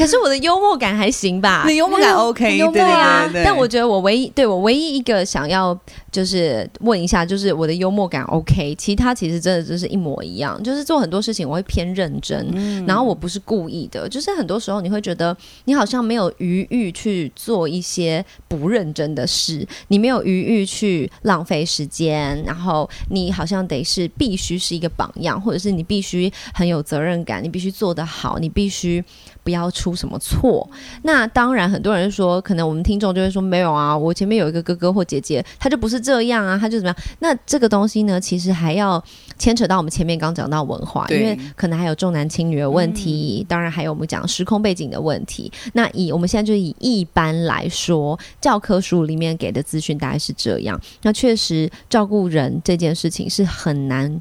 [0.00, 1.64] 可是我的幽默感还行吧？
[1.66, 3.28] 你幽默感 OK，幽默啊。
[3.32, 5.78] 但我觉得我唯一对我唯一一个想要
[6.12, 10.62] 就是问一下，就是我的幽默感 OK，其他其实真的就是一模一样。
[10.62, 16.90] 就是做很多事情我会偏认真，然后我不是故意的，就是很多时候你会觉得你好像没有余裕。
[16.92, 29.02] 去做一些不认真的事，你没有余裕去浪费时间，然后你好像得是必须是一个榜样，或者是你必须很有责任感，你必须做得好，你必须。
[29.50, 30.68] 不要出什么错。
[31.02, 36.96] 那当然，很多人说，可能我们听众就会说，没有啊，我前面有一个哥哥或姐姐，他就不是这样啊，他就怎么样？
[37.18, 39.02] 那这个东西呢，其实还要
[39.38, 45.50] 牵扯到我们前面刚讲到文化，因为可能还有重男轻女的问题，当然还有我们讲时空背景的问题。
[45.72, 50.80] 那以我们现在就以一般来说，教科书里面给的资讯大概是这样。
[51.02, 54.20] 那确实，照顾人这件事情是很难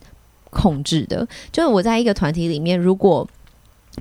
[0.50, 1.28] 控制的。
[1.52, 3.28] 就是我在一个团体里面，如果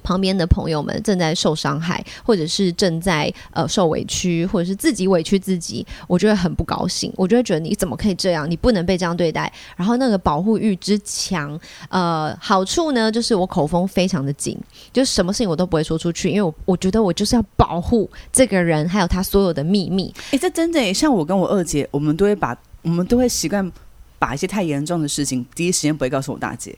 [0.03, 7.13] 旁边的朋友们正在受伤害，或者是正在呃受委屈，或者是自己委屈自己，我就会很不高兴。
[7.17, 8.51] 我就会觉得你怎么可以这样？
[8.51, 9.53] 你不能被这样对待。
[9.77, 11.59] 然后那个保护欲之强，
[11.89, 14.59] 呃，好处呢就是我口风非常的紧，
[14.93, 20.13] 就什么事情我都不会说出去，因为我我觉得我就是要保护这个人，还有他所有的秘密。
[20.31, 23.71] 哎，这真的像我跟我二姐，我们都会把我们都会习惯
[24.19, 26.77] 把一些太严重的事情，第一时间不会告诉我大姐。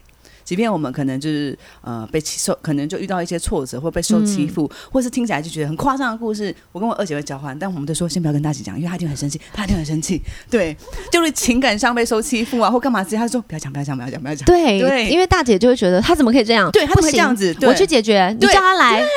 [0.51, 10.21] 即便我们可能就是呃被受，可能就遇到一些挫折，或被受欺负，或是听起来就觉得很夸张的故事，我跟我二姐会交换，但我们都说先不要跟大姐讲，因为她一定很生气，她一定很生气。
[10.49, 10.75] 对，
[11.09, 14.45] 就是情感上被受欺负啊，或干嘛之类，她说不要讲，不要讲，不要讲，不要讲。
[14.45, 16.69] 对，对因为大姐就会觉得她怎么可以这样？
[16.73, 17.55] 对，她怎么这样子？
[17.61, 19.01] 我去解决，你叫她来。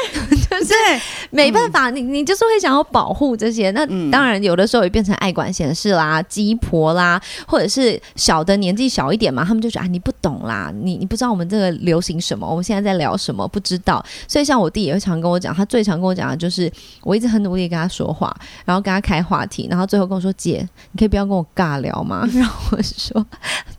[0.55, 3.73] 对，没办法，你你就是会想要保护这些。
[3.73, 14.05] 那嗯当然，有的时候也变成爱管闲事啦、鸡婆啦，或者是小的年纪小一点嘛，他们就觉得啊，你不懂啦，你你不知道那我们这个流行什么，我们现在在聊什么，不知道。
[14.29, 16.71] 所以像我弟也会常跟我讲，他最常跟我讲的就是，
[17.03, 23.27] 我一直很努力跟他说话，然后跟他开话题，然后最后跟我说：“姐，你可以不要跟我尬聊吗？” 然后我说：“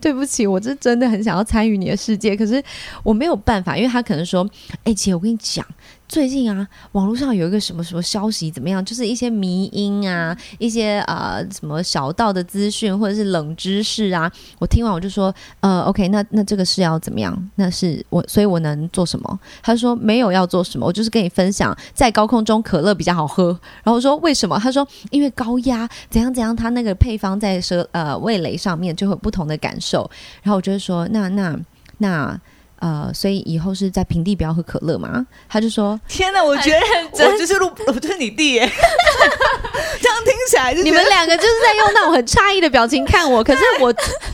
[0.02, 2.64] 对不起，我是真的很想要参与你的世界，可是
[3.04, 4.50] 我没有办法，因为他可能说
[4.84, 5.64] ：‘哎、姐，我跟你讲。’
[6.08, 8.84] 最近啊，网络上有一个什么什么消息怎么样？
[8.86, 14.32] 就是一些迷音啊，一些呃什么小道的资讯或者是冷知识啊。
[14.60, 17.36] 我听完我就说，呃，OK，那那这个是要怎么样？
[17.56, 19.40] 那是我，所以我能做什么？
[19.64, 23.48] 他说没有要做什么，我就是跟你分享，在高空中可乐比较好喝。
[23.84, 24.60] 然后我说为什么？
[24.60, 30.10] 他说因为高压怎样怎样，它那个配方在舌呃味蕾上面就会有不同的感受。
[30.44, 31.60] 然后我就会说，那那
[31.98, 32.40] 那。
[32.86, 35.26] 呃，所以以后是在平地不要喝可乐嘛？
[35.50, 38.62] 他就说天哪，我觉得我就是路，我就是你弟耶，
[40.00, 43.92] 这样听起来就是你们两个就是在用那种很诧异的表情看我，可是我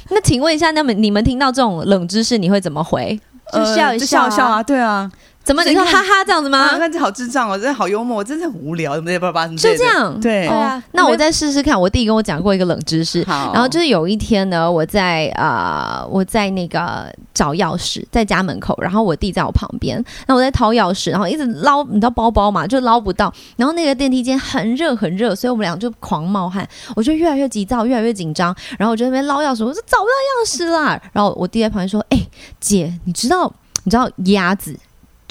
[0.10, 3.18] 那请问一下，那么你们听到这种冷知识，你会怎么回？
[3.54, 5.10] 就笑一笑啊笑笑啊，对啊，
[5.44, 6.78] 怎么你说哈哈这样子啊，吗？
[6.78, 11.80] 那你好智障哦，真的好幽默，我真的很无聊，怎么叭叭什么之类的就这，样，对哦啊那我再试试看。
[11.80, 32.28] 我弟跟我讲过一个冷知识，然后就是有一天呢，我在呃我在那个找钥匙，在家门口，然后我弟在我旁边，那我在掏钥匙，然后一直捞，你知道包包嘛，就捞不到，然后那个电梯间很热很热，所以我们俩就狂冒汗，我就越来越急躁，越来越紧张，然后我就在那边捞钥匙，我说找不到钥匙啦，然后我弟在旁边说，哎、
[32.60, 33.52] 姐，你知道
[33.84, 34.78] 你知道鸭子？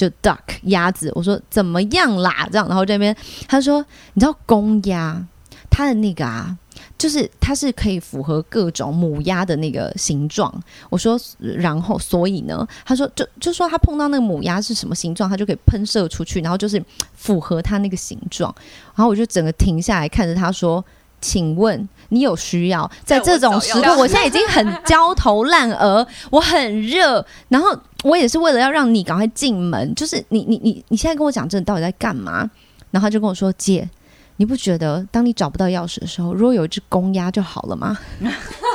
[0.00, 2.48] 就 duck 鸭子，我说怎么样啦？
[2.50, 3.14] 这样，然后这边
[3.46, 3.84] 他说，
[4.14, 5.22] 你知道公鸭
[5.68, 6.56] 它的那个啊，
[6.96, 10.50] 就是它是可以符合各种母鸭的那个形状。
[10.88, 16.82] 我说，然后所以呢，他说就就说他碰到那个母鸭是什么形状，他就可以喷射出去，然后就是
[17.14, 18.54] 符合它那个形状。
[18.94, 20.82] 然后我就整个停下来看着他说。
[21.20, 23.96] 请问你有需要在这种时刻？
[23.96, 29.94] 我现在已经很焦头烂额， 我很热，然后我也是为了要让你赶快进门。
[29.94, 32.50] 就是你你你你现在跟我讲这，你到底在干嘛？
[32.90, 33.88] 然后他就跟我说：“姐，
[34.36, 37.96] 你不觉得当你找不到钥匙的时候，如果有一只公鸭就好了吗？”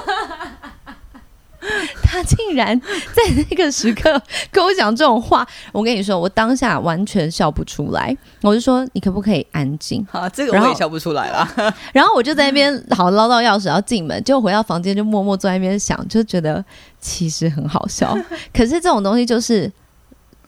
[2.02, 8.16] 他竟然在那个时刻跟我讲这种话，我跟你说，我当下完全笑不出来。
[8.42, 10.06] 我就说，你可不可以安静？
[10.10, 11.52] 好，这个我也笑不出来啦。
[11.94, 16.64] 然后我就在那边好捞到钥匙要进门，结果回到房间就默默坐在那边想，就觉得
[17.00, 18.18] 其实很好笑。
[18.54, 19.72] 可是这种东西就是，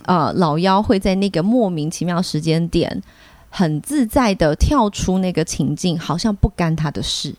[0.05, 3.01] 呃，老妖会在那个莫名其妙时间点，
[3.49, 7.33] 很自在的跳出那个情境，好像不干他的事。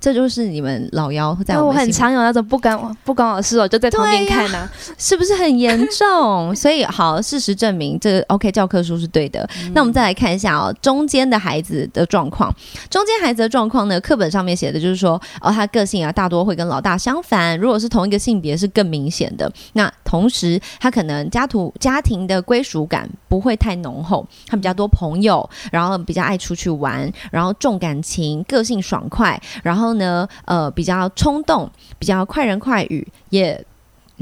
[0.00, 4.70] 这就是你们老妖在但我很我们心常有那种不关我不关我的事，我就在旁边看啊。
[4.96, 6.54] 是不是很严重？
[6.56, 9.48] 所以好，事实证明这个 OK 教科书是对的。
[9.74, 12.54] 那我们再来看一下哦，中间的孩子的状况。
[12.88, 17.58] 中间孩子的状况呢，课本上面写的就是说，哦，他个性啊大多会跟老大相反。
[17.58, 19.50] 如果是同一个性别，是更明显的。
[19.74, 33.64] 那同时，他可能家徒家庭的归属感不会太浓厚，他比较多朋友，然后比较爱出去玩，然后重感情，个性爽快，然后呢，呃，比较冲动，比较快人快语，也。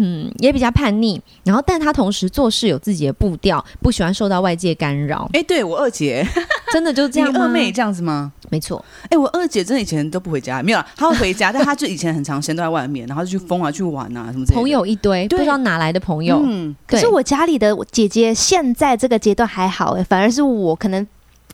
[0.01, 6.25] 嗯，也比较叛逆，然后但他同时做事有自己的步调，不喜欢受到外界干扰，哎，对我二姐，
[6.73, 8.33] 真的就这样二妹这样子吗？
[8.49, 14.47] 没错，哎、我二姐真的以前都不回家，没有，她会回家，但她就以前很长时间都在外面，然后就去疯啊，去玩啊什么。
[14.47, 16.41] 朋友一堆，不知道哪来的朋友。
[16.45, 21.05] 嗯，可是我家里的姐姐现在这个阶段还好哎，反而是我可能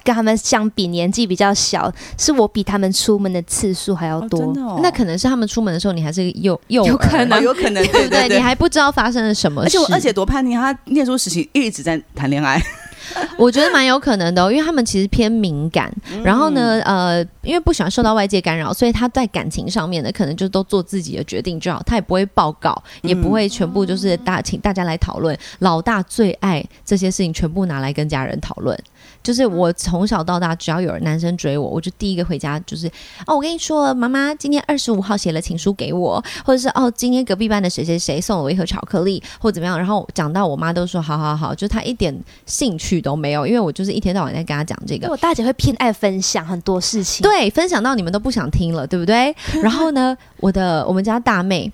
[0.04, 4.80] 跟他们相比年纪比较小，是我比他们出门的次数还要哦多。
[4.82, 8.28] 那可能是他们出门的时候，你还是幼幼有可能哦有可能，对不对？
[8.28, 9.66] 你还不知道发生了什么事。
[9.66, 12.62] 而且我二姐多叛逆，他念书时期一直在谈恋爱，
[13.38, 25.36] 我觉得蛮有可能的、哦，因为他们其实偏敏感，嗯然后呢，呃，因为不喜欢受到外界干扰，所以他在感情上面呢，可能就都做自己的决定就好，他也不会报告，也不会全部就是大请大家来讨论。
[25.60, 28.78] 老大最爱这些事情，全部拿来跟家人讨论。
[29.24, 32.86] 就是我从小到大，只要有男生追我，我就第一个回家就是
[33.26, 39.78] 哦，我跟你说，妈妈今天二十五号写了情书给我，或者是哦，今天隔壁班的谁谁谁送了我一盒巧克力，或怎么样。
[39.78, 45.08] 然后讲到我妈都说好好好，就她一点兴趣都没有，因为我就是一天到晚在跟她讲这个。
[45.10, 47.22] 我大姐会偏爱分享很多事情。
[47.22, 49.34] 对，分享到你们都不想听了，对不对？
[49.62, 51.72] 然后呢，我的我们家大妹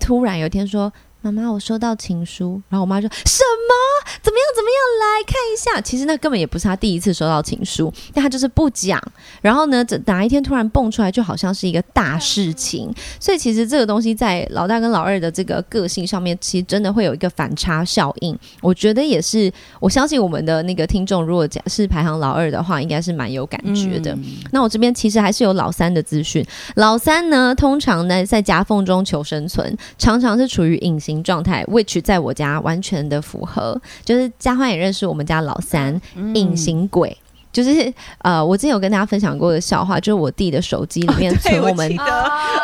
[0.00, 4.10] 突然有一天说：“妈妈，我收到情书。”然后我妈说什么？
[4.22, 4.44] 怎么样？
[4.56, 4.80] 怎么样？
[5.00, 5.80] 来看一下。
[5.80, 9.00] 其实那根本也不是他第一次收到情书，但他就是不讲。
[9.40, 12.92] 然后呢，这哪一天突然蹦出来，就好像是一个大事情。
[13.18, 18.36] 所以其实这个东西在老大跟老二的这个个性上面，其实真的会有一个反差效应。
[18.60, 24.16] 我觉得也是，我相信我们的那个听众，如果讲是排行老二的话，应该是蛮有感觉的。
[24.52, 26.44] 那我这边其实还是有老三的资讯。
[26.76, 33.80] 老三呢，通常呢在夹缝中求生存，常常是处于隐形状态，which 在我家完全的符合。
[34.04, 36.00] 就是嘉欢也认识我们家老三，
[36.34, 37.16] 隐形鬼。
[37.52, 41.98] 就是呃，我之前有跟大家分享过的笑话，就是我弟的手机里面存我们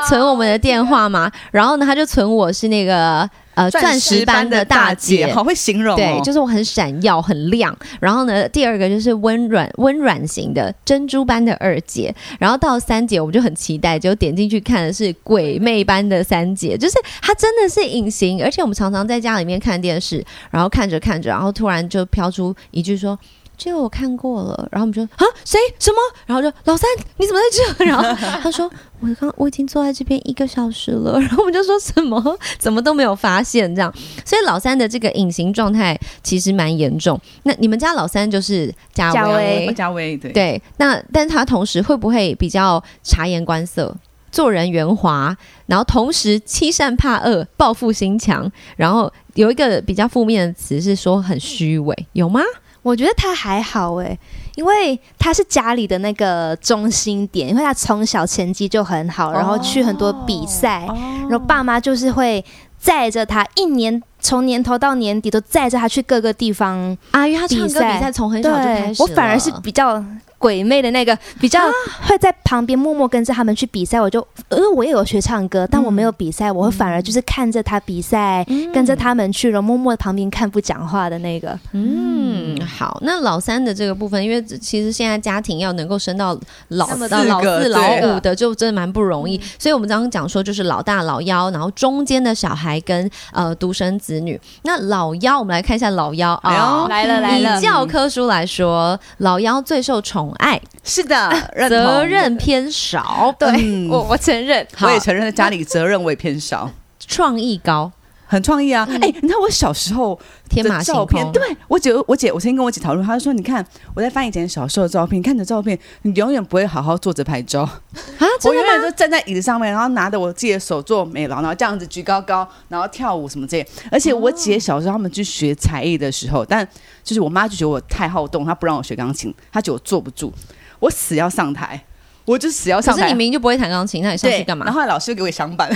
[0.08, 7.76] 存我们的电话嘛，然后呢，他就存我是那个呃钻石般的大姐，好会形容，对，就是我很闪耀很亮。
[7.98, 23.18] 然后呢，第二个就是温软温软型的珍珠般的二姐，然后到三姐，我们就很期待，就点进去看的是鬼魅般的三姐，就是她真的是隐形，而且我们常常在家里面看电视，然后看着看着，然后突然就飘出一句说。
[23.58, 25.96] 这个我看过了，然后我们就啊，谁什么？
[26.26, 27.84] 然后就老三，你怎么在这？
[27.86, 28.04] 然后
[28.42, 32.22] 他说我刚我已经坐在这边一个小时了，然后我们就说什么
[32.58, 33.92] 怎么都没有发现这样，
[34.24, 37.18] 所以老三的这个隐形状态其实蛮严重。
[37.44, 40.62] 那你们家老三就是嘉威，嘉威对对。
[40.76, 43.96] 那但他同时会不会比较察言观色，
[44.30, 52.42] 做人圆滑，然后同时欺善怕恶，报复心强，然后有一个比较负面的词是说很虚伪，有吗？
[52.86, 54.16] 我觉得他还好哎，
[54.54, 60.86] 因为他是家里的那个中心点，因为他从小成绩就很好，然后去很多比赛，
[61.28, 62.44] 然后爸妈就是会
[62.78, 70.00] 载着他，一年从年头到年底都载着他去各个地方啊，因为他唱歌比赛从很小就开始，我反而是比较。
[70.46, 71.58] 鬼魅的那个比较
[72.02, 81.58] 会在旁边默默跟着他们去比赛，我就呃我也有学唱歌，但我没有比赛，我会反而就是看着他比赛，跟着他们去了，默默旁边看不讲话的那个。
[81.72, 89.36] 嗯，好，那老三的这个部分，因为其实现在家庭要能够生到老到老四老五的，就真的蛮不容易。
[89.58, 94.40] 所以我们刚刚讲说，就是老大老幺，然后中间的小孩跟呃独生子女。
[94.62, 97.58] 那老幺，我们来看一下老幺啊，来了来了。
[97.58, 100.32] 以教科书来说，老幺最受宠。
[100.36, 100.60] 爱。
[100.84, 101.30] 是的，
[101.68, 103.34] 责任偏少。
[103.38, 106.70] 对，我我承认，我也承认，家里责任我也偏少，
[107.06, 107.90] 创意高。
[108.26, 108.86] 很创意啊！
[109.00, 117.80] 哎，你看我小时候天马照片，对我姐，我姐，我曾经跟我姐讨论，她说：“你看我在翻以前小时候的照片，看着照片，你永远不会好好坐着拍照啊！
[118.44, 123.66] 我永远都站在椅子上面，然后拿着我自己的手做美劳，然后这样子举高高，然后跳舞什么这些。
[123.92, 126.66] 而且我姐小时候他们去学才艺的时候，但
[127.04, 130.32] 就是我妈就觉得我太好动，她不让我学钢琴，她觉得我坐不住，
[130.80, 131.80] 我死要上台，
[132.24, 133.02] 我就死要上台。
[133.02, 134.66] 可是你明明就不会弹钢琴，那你上去干嘛？
[134.66, 135.70] 然后老师给我响板。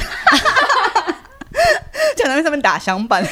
[2.37, 3.25] 在上面打响板，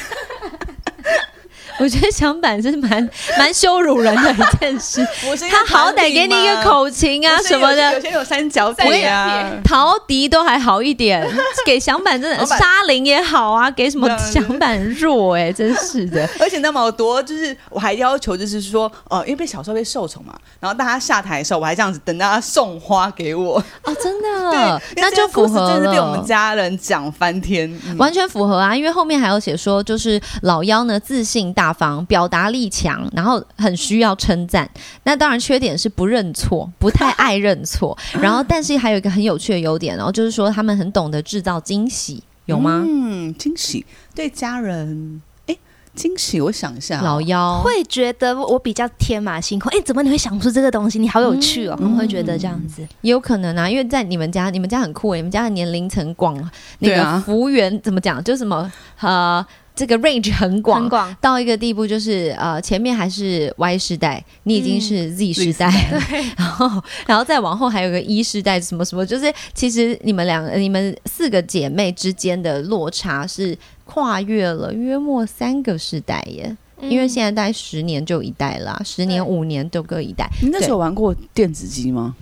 [1.79, 5.05] 我觉得响板是蛮 蛮羞辱人的一件事。
[5.49, 11.25] 他好歹给你一个口琴啊什么的，有些有三角铁啊，陶笛都还好一点，
[11.65, 16.27] 给响板真的沙林也好啊，给什么响板弱哎，真是的。
[16.39, 31.68] 而且那么多，就是我还要求，就是说，呃，因为被小时候被受宠嘛，然后大家下台的时候，我还这样子等大家送花给我哦，真的，那就符合真是被我们家人讲翻天，完全符合啊，因为后面还有写说，就是老妖呢自信大。
[31.69, 34.67] 大方，表达力强，然后很需要称赞。
[35.03, 37.95] 那当然，缺点是不认错，不太爱认错。
[38.19, 42.83] 然后，但是还有一个很有趣的优点，然后就是说他们很懂得制造惊喜，有吗？
[42.87, 45.55] 嗯，惊喜对家人，哎，
[45.93, 49.71] 惊喜，我想一下，老妖会觉得我比较天马行空。
[49.71, 50.97] 哎，怎么你会想出这个东西？
[50.97, 51.77] 你好有趣哦！
[51.79, 56.35] 我们会觉得这样子也有可能啊，因为在你们家，你们家很酷，你们家的年龄层广，
[56.79, 58.23] 那个服务员怎么讲？
[58.23, 59.45] 就什么呃。
[59.79, 80.29] 这个 range 很广，很广到一个地步就是呃，前面还是 Y 世代，你已经是 Z 世代，对， 然后然后再往后还有个 E 世代，什么什么，就是其实你们两个、你们四个姐妹之间的落差是跨越了约莫三个世代耶，因为现在大概十年就一代啦，十年五年都各一代。
[80.41, 82.13] 你那时候玩过电子机吗？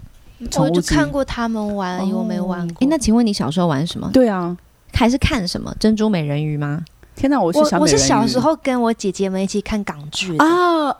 [0.60, 2.78] 我就看过他们玩，我没玩过。
[2.86, 4.08] 哎，那请问你小时候玩什么？
[4.14, 4.56] 对啊，
[4.94, 5.76] 还是看什么？
[5.80, 6.86] 珍珠美人鱼吗？
[7.18, 7.42] 天哪！
[7.42, 10.46] 我是我是小时候跟我姐姐们一起看港剧啊，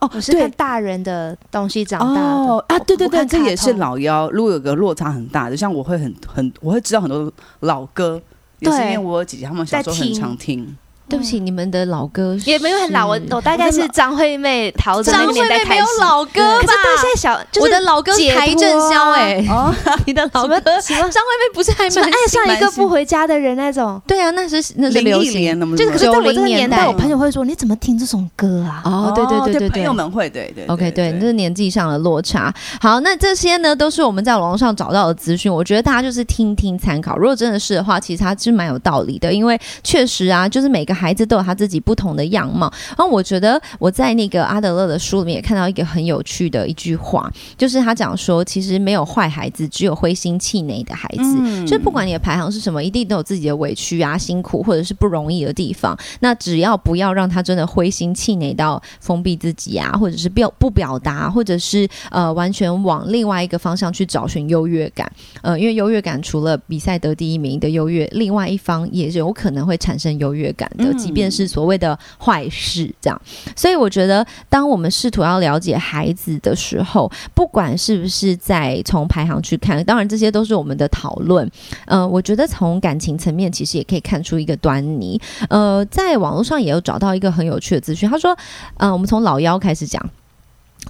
[0.02, 4.28] 哦，我是看大人的东西长大的啊，对对对，这也是老妖。
[4.32, 8.20] 如果有个落差很大的，像我会很很，我会知道很多老歌，
[8.60, 10.76] 也是因为我姐姐他们小时候很常听。
[11.10, 15.84] 对不起，你们的老歌也没有很老，我我大概是张惠妹、陶喆那个年代开始。
[16.02, 16.62] 老歌吧？
[16.62, 19.74] 可是对现在小，我的老歌台正宵哎，哦，
[20.06, 21.10] 你的老歌什么？
[21.10, 24.00] 张惠妹不是还蛮爱上一个不回家的人那种？
[24.06, 28.82] 对啊，那是那是流行，就是可是在我这个年代，我朋友会说你怎么听这种歌啊？
[28.86, 30.66] 哦，对对对对对，朋友们会对对。
[30.66, 32.54] OK，对，这是年纪上的落差。
[32.82, 37.18] 好，那这些呢都是我们在网络上找到的资讯，我觉得大家就是听听参考。
[37.18, 42.72] 如果真的是的话，其实它是蛮有道理的，因为确实啊，就是每个孩子都有他自己不同的样貌。
[42.98, 51.68] 然后我觉得我在那个阿德勒的书里面也看到一个很有趣的一句话，就是他讲说，其实没有坏孩子，只有灰心气馁的孩子。
[51.68, 55.98] 就不管你的排行是什么，一定都有自己的委屈啊、辛苦或者是不容易的地方。
[56.22, 65.12] 那只要不要让他真的灰心气馁到封闭自己啊，或者是表不表达，或者是呃完全往另外一个方向去找寻优越感。
[65.42, 73.22] 呃，因为优越感除了比赛得第一名的优越，另外一方也有可能会产生优越感的，即便是所谓的坏事这样。
[73.56, 81.50] 所以我觉得，当我们试图要了解孩子的时候，不管是不是在从排行去看，当然这些都是我们的讨论。
[81.86, 85.20] 呃，我觉得从感情层面，其实也可以看出一个端倪。
[85.50, 88.38] 呃，在网络上也有找到一个很有趣的资讯，他说，
[88.78, 90.04] 呃，我们从老幺开始讲。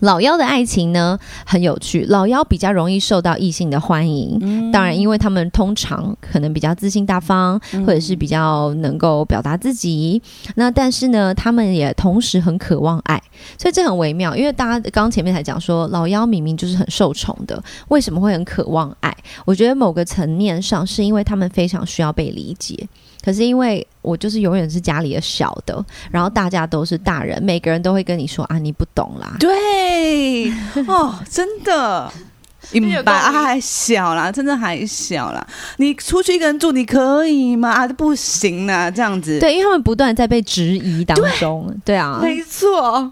[0.02, 10.22] 老妖的爱情呢很有趣，老妖比较容易受到异性的欢迎，当然，因为他们通常可能比较自信大方，或者是比较能够表达自己。
[10.56, 13.22] 那但是呢，他们也同时很渴望爱，
[13.58, 14.36] 所以这很微妙。
[14.36, 19.16] 因为大家刚前面才讲说，老妖明明就是很受宠的，为什么会很渴望爱？
[19.46, 22.88] 我觉得某个层面上是因为他们非常需要被理解。
[23.28, 29.36] 可是因为我就是永远是家里的小的，然后大家都是大人，每个人都会跟你说啊，你不懂啦。
[29.38, 30.50] 对，
[30.88, 32.10] 哦，真的。
[32.72, 35.46] 你啊，还小啦，真的还小啦。
[35.78, 37.70] 你出去一个人住，你可以吗？
[37.70, 39.40] 啊，不行啦，这样子。
[39.40, 41.74] 对，因为他们不断在被质疑当中。
[41.86, 42.92] 对啊，没错，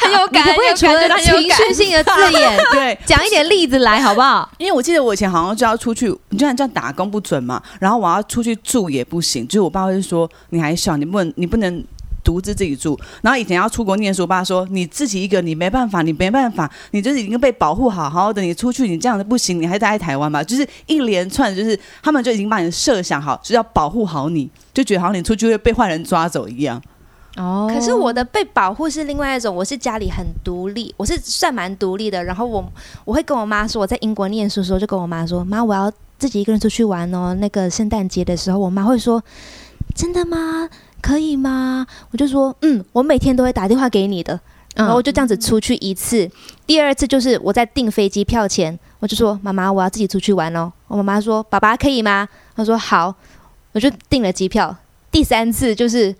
[0.00, 0.44] 很有感。
[0.44, 4.48] 可不可以除了情绪性的字眼， 对，讲一点例子来，好不好？
[4.58, 11.84] 因为我记得我以前好像就要出去，你就然这样打工不准嘛，然后我要出去住也不行，就是我爸会说你还小，你不能，你不能。
[12.28, 20.44] 独自自己住，然后以前要出国念书，爸说你自己一个，你没办法，你没办法，你就是已经被保护好好的，你出去你这样子不行，你还待在台湾吧？
[20.44, 26.78] 就是一连串，就是他们就已经把你设想好，是要保护好你，就觉得好像你出去会被坏人抓走一样。
[27.38, 32.22] 哦，可是我的被保护是另外一种，我是家里很独立，我是算蛮独立的。
[32.22, 32.62] 然后我
[33.06, 37.34] 我会跟我妈说，我在英国念书的时候就跟我妈说，妈，我要自己一个人出去玩哦。
[37.40, 39.22] 那个圣诞节的时候，我妈会说，
[39.94, 40.68] 真的吗？
[41.00, 41.86] 可以吗？
[42.10, 44.38] 我就说，嗯，我每天都会打电话给你的，
[44.74, 46.30] 然后我就这样子出去一次。
[46.66, 50.72] 第二次就是我在订飞机票前，我就说妈妈，我要自己出去玩哦。
[50.86, 52.28] 我妈妈说，爸爸可以吗？
[52.54, 53.14] 她说好，
[53.72, 54.76] 我就订了机票。
[55.10, 56.14] 第三次就是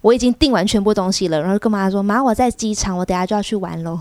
[0.00, 4.00] 我已经订完全部东西了，然后跟妈妈说，妈，我在机场，我等下就要去玩喽。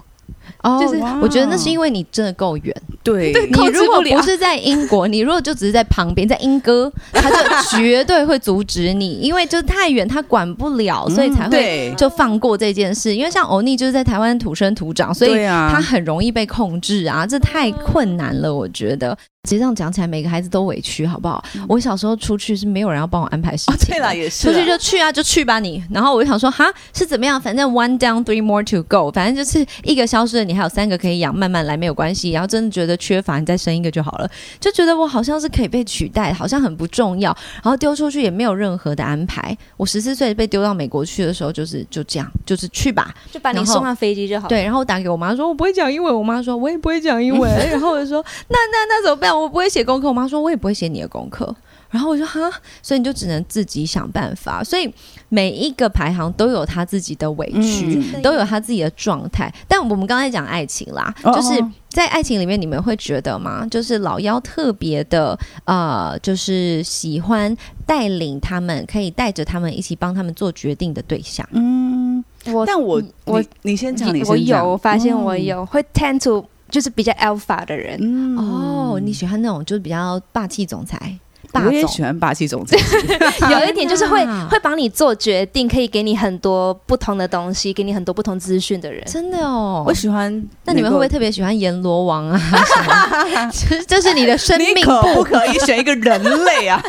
[0.64, 2.76] 哦，就是我觉得那是因为你真的够远。
[3.04, 13.16] 对，你如果不是在英国，你如果就只是在旁边，在英歌， 他就绝对会阻止你，因为就是太远，他管不了，所以才会就放过这件事。
[13.16, 19.18] 因为像欧尼就是在台湾土生土长，所以他很容易被控制啊，这太困难了，我觉得。
[19.44, 21.42] 其实这样讲起来，每个孩子都委屈，好不好？
[21.70, 25.82] 我小时候出去是没有人要帮我安排事情，对了，也是出去就去啊，就去吧你。
[25.90, 27.40] 然后我就想说，哈，是怎么样？
[27.40, 32.32] 反正 one down three more to go，反正就是一个消失了，你还有三个可以养，慢慢来没有关系。
[32.32, 34.30] 然后真的觉得缺乏，你再生一个就好了。
[34.60, 37.36] 就觉得我好像是可以被取代，好像很不重要。
[37.56, 39.56] 然后丢出去也没有任何的安排。
[39.76, 44.48] 我十四岁被丢到美国去的时候，就是就这样，就是去吧，就把你送上飞机就好。
[44.48, 46.16] 对，然后我打给我妈说，我不会讲英文。
[46.16, 47.52] 我妈说，我也不会讲英文。
[47.70, 49.38] 然后我就说，那那那怎么办？
[49.38, 50.08] 我不会写功课。
[50.08, 51.56] 我妈说，我也不会写你的功课。
[51.90, 54.64] 然后我说，哈，所以你就只能自己想办法。
[54.64, 54.92] 所以
[55.30, 59.54] 每一个排行都有他自己的委屈，都有他自己的状态。
[59.68, 63.66] 但我们刚才讲爱情啦，就是在爱情里面，你们会觉得吗？
[63.70, 71.48] 就是老妖特别的，呃，就是喜欢带领他们，可以带着他们一起帮他们做决定的对象。
[71.52, 76.46] 嗯，我但我我你先讲，你我有发现，我有会 tend to。
[76.70, 77.98] 就是比较 alpha 的人
[78.38, 81.18] 哦，你喜欢那种就是比较霸气总裁，
[81.54, 82.78] 我也喜欢霸气总裁。
[83.50, 89.04] 有一点就是会 会帮你做决定，可以给你很多不同的东西，给你很多不同资讯的人。
[89.06, 90.44] 真的哦，我喜欢。
[90.66, 92.40] 那你们会不会特别喜欢阎罗王啊？
[93.52, 96.84] 这这是你的生命，不可以选一个人类啊！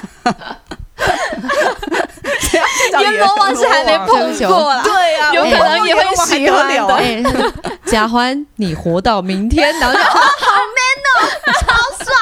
[3.01, 7.53] 阎罗王是还没碰过啦，对啊，有可能也会喜欢的。
[7.87, 11.17] 贾欢，你活到明天，然后就好 man 哦，
[11.61, 11.67] 超
[12.05, 12.13] 帅。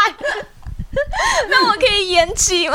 [1.48, 2.74] 那我可以延期吗？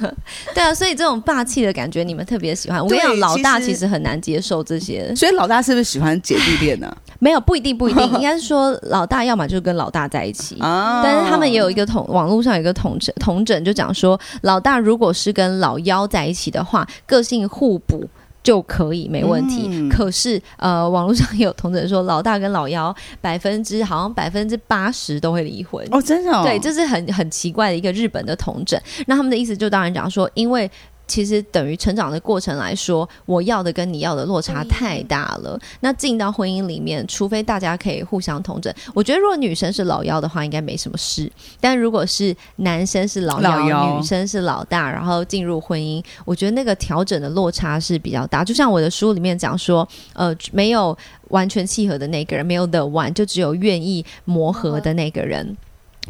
[0.54, 2.82] 对啊，所以这种霸气的感觉你们特别喜欢。
[2.82, 6.94] 我跟你讲，老大其实很难接受这些，所以老大是不是喜欢姐弟恋呢？
[7.18, 10.58] 没有不一定不一定，应该是说老大要么就跟老大在一起。
[10.60, 18.08] 啊但是他们也有一个统，网络上有一个统整统整，就讲说，老大如果是跟老幺在一起的话，个性互补。
[18.44, 25.84] 就可以没问题，嗯可是呃，网络上也有同诊说，老大跟老幺百分之好像百分之八十都会离婚。
[25.90, 28.80] 哦，真的、哦，对，这是很很奇怪的一个日本的同诊。
[29.06, 30.70] 那他们的意思就当然讲说，因为。
[31.06, 35.58] 其实等于成长的过程来说，我要的跟你要的落差太大了。
[35.80, 41.30] 那进到婚姻里面，除非大家可以互相统整，我觉得如果女生是老幺的话，应该没什么事。
[41.60, 48.42] 但如果是男生是老幺，老幺女生是老大，然后进入婚姻，我觉得那个调整的落差是比较大。
[48.42, 50.96] 就像我的书里面讲说，呃，没有
[51.28, 55.56] 完全契合的那个人，没有 the one，就只有愿意磨合的那个人。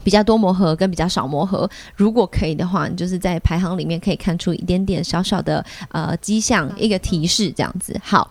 [0.02, 7.98] 比较多磨合跟比较少磨合，如果可以的话，你就是在排行里面可以看出一点点小小的呃迹象，一个提示这样子。
[8.02, 8.28] 好，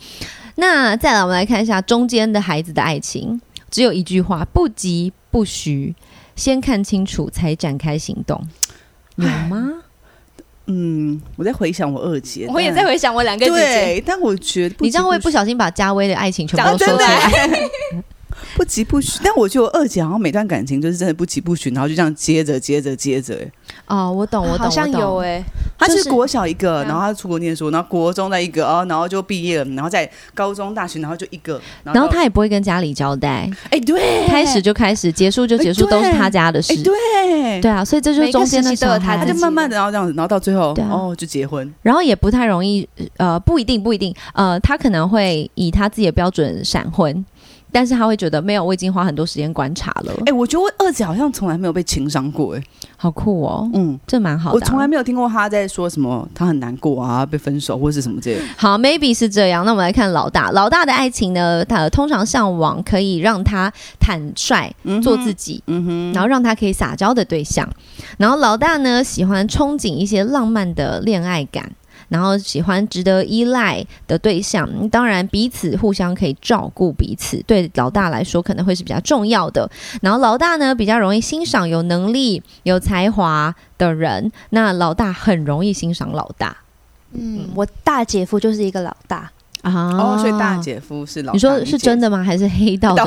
[0.55, 3.39] 那再来我们来看一下中间的孩子的爱情，
[3.71, 5.95] 只有一句话：不急不徐，
[6.35, 8.41] 先看清楚才展开行动。
[9.15, 9.69] 有吗？
[10.65, 17.29] 嗯，我在回想我二姐，我也在回想我两个姐姐，对，但我觉得你这样会不小小心把嘉威的爱情全部都说出来。
[18.55, 23.35] 不急不徐，但我觉得我二姐好像每段感情就是真的不急不徐，然后就这样接着接着接着。
[23.35, 23.51] 哎。
[23.87, 25.01] 哦，我懂，我懂，好像我懂。
[25.01, 25.43] 有哎，
[25.77, 36.73] 她就是是国小一个，嗯然后她出国念书，然后国中在一个，哦，然后就毕业了，然后在高中、大学，然后就一个，然后就他也不会跟家里交代，哎对，开始就开始，结束就结束，都是他家的事。
[36.73, 36.83] 哎。
[36.83, 36.93] 对。
[37.61, 40.89] 对啊，所以这就是中间的时期都有小孩他他就慢慢的，然后这样子，然后到最后啊。
[40.91, 42.87] 哦就结婚，然后也不太容易，
[43.17, 47.23] 呃，不一定，不一定，呃，他可能会以他自己的标准闪婚，
[47.73, 52.63] 但是他会觉得没有，我已经花很多时间观察了，哎，我觉得我二姐好像从来没有被情伤过，哎，
[52.95, 53.99] 好酷哦，嗯。
[54.05, 58.39] 这蛮好的啊、我从来没有听过他在说什么，他很难过啊，被分手或是什么之类。
[58.55, 59.65] 好，maybe 是这样。
[59.65, 67.67] 那我们来看老大，老大的爱情呢，他通常向往可以让他坦率嗯做自己，嗯哼，然后让他可以撒娇的对象。
[68.17, 71.71] 然后老大呢，喜欢憧憬一些浪漫的恋爱感。
[72.13, 79.67] 然后喜欢值得依赖的对象，当然彼此互相可以照顾彼此，对老大来说可能会是比较重要的。
[79.99, 86.55] 然后老大呢比较容易欣赏有能力、有才华的人，那老大很容易欣赏老大
[87.13, 89.31] 嗯，我大姐夫就是一个老大，
[89.63, 89.89] 啊。
[89.97, 92.09] 哦，所以大姐夫是老大，你说是真的？
[92.09, 92.23] 吗？
[92.23, 93.03] 还是黑道的？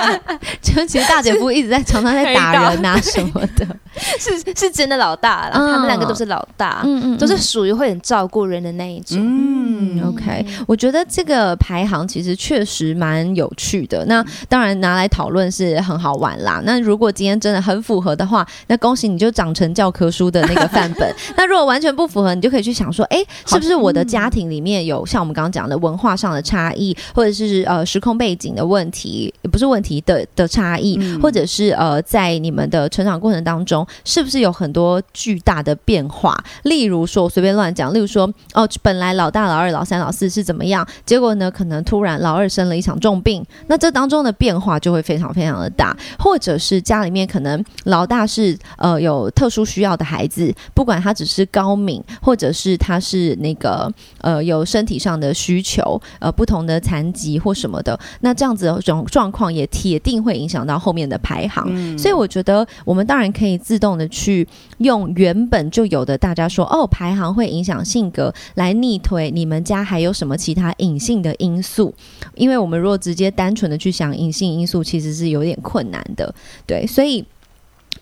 [0.62, 3.66] 就其实大姐夫一直在常常在打人啊什么的。
[4.18, 9.18] 是是真的老大啦，嗯他们两个都是老大，嗯嗯都是属于会很照顾人的那一种。
[9.18, 14.04] 嗯嗯，OK，我觉得这个排行其实确实蛮有趣的。
[14.06, 16.60] 那当然拿来讨论是很好玩啦。
[16.64, 21.12] 那如果今天真的很符合的话，那恭喜你就长成教科书的那个范本。
[21.36, 36.36] 那如果完全不符合，你就可以去想说，哎，是不是我的家庭里面有像我们刚刚讲的文化上的差异，或者是呃时空背景的问题，也不是问题的的差异，嗯或者是呃在你们的成长过程当中，是不是有很多巨大的变化？
[36.64, 55.77] 例如说，我随便乱讲，例如说，哦，本来老大、老二、老三、老四是怎么样，结果呢，可能突然老二生了一场重病，那这当中的变化就会非常非常的大，或者是家里面可能老大是呃有特殊需要的孩子，不管他只是高敏，或者是他是那个呃有身体上的需求，
[56.18, 61.64] 呃不同的残疾或什么的，那这样子的种状况也铁定会影响到后面的排行。
[61.68, 64.46] 嗯所以我觉得我们当然可以自动的去
[64.78, 71.94] 用原本就有的大家说哦排行会影响性格来逆推你们家还有什么其他隐性的因素，
[72.34, 76.34] 因为我们如果直接单纯的去想隐性因素，其实是有点困难的，
[76.66, 77.24] 对，所以。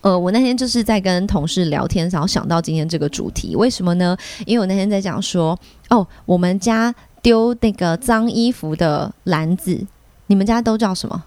[0.01, 4.15] 呃，我那天就是在跟同事聊天，然后想到今天这个主题，为什么呢？
[4.45, 5.57] 因为我那天在讲说，
[5.89, 9.85] 哦，我们家丢那个脏衣服的篮子，
[10.27, 11.23] 你们家都叫什么？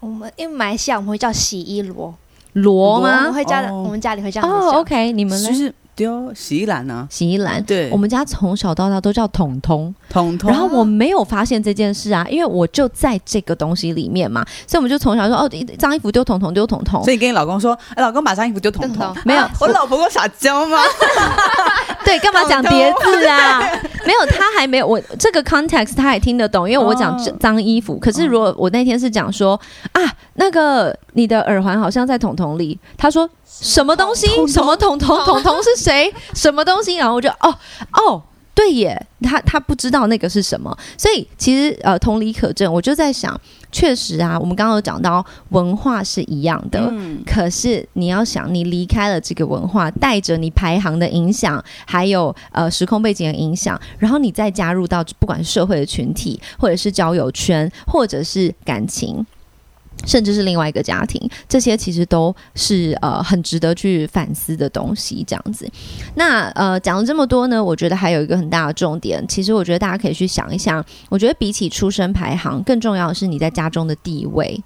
[0.00, 2.12] 我们因为马来西亚我们会叫洗衣箩，
[2.52, 3.32] 罗我们吗？
[3.32, 4.80] 会叫哦我们家里会这样子哦。
[4.80, 5.54] ，OK，你们呢就？
[5.54, 7.62] 是丢洗衣篮啊，洗衣篮。
[7.62, 15.48] 对，我们家从小到大都叫桶桶，桶桶，然后我没有发现这件事啊，因为我就在这个东西里面嘛，所以我们就从小说哦，
[15.78, 20.78] 脏衣服丢桶桶丢桶桶所，以你跟你老公说，哎，老公把脏衣服丢桶桶没有啊 我老婆够撒娇吗？
[22.06, 23.60] 对，干嘛讲叠字啊？
[24.04, 27.98] 没有，他还没有我这个 context 他也听得懂，因为我讲哦脏衣服。
[27.98, 29.58] 可是如果我那天是讲说
[29.92, 30.02] 啊，
[30.34, 34.26] 那个你的耳环好像在桶桶里，他说什么东西？
[34.46, 35.18] 什么桶桶？
[35.24, 36.12] 桶桶是谁？
[36.34, 36.96] 什么东西？
[36.96, 37.56] 然后我就哦
[37.92, 38.22] 哦。
[38.56, 43.38] 对耶，他他不知道那个是什么，所以其实呃，同理可证，我就在想，
[43.74, 59.26] 确实啊，我们刚刚有讲到文化是一样的，嗯，可是你要想，你离开了这个文化，带着你排行的影响，还有呃时空背景的影响，然后你再加入到不管是社会的群体，或者是交友圈，或者是感情。
[60.06, 65.24] 甚至是另外一个家庭，这些其实都是呃很值得去反思的东西。
[65.26, 65.68] 这样子，
[66.14, 74.62] 那呃讲了这么多呢，我觉得还有一个很大的重点，其实我觉得大家可以去想一想，我觉得比起出生排行，更重要的是你在家中的地位。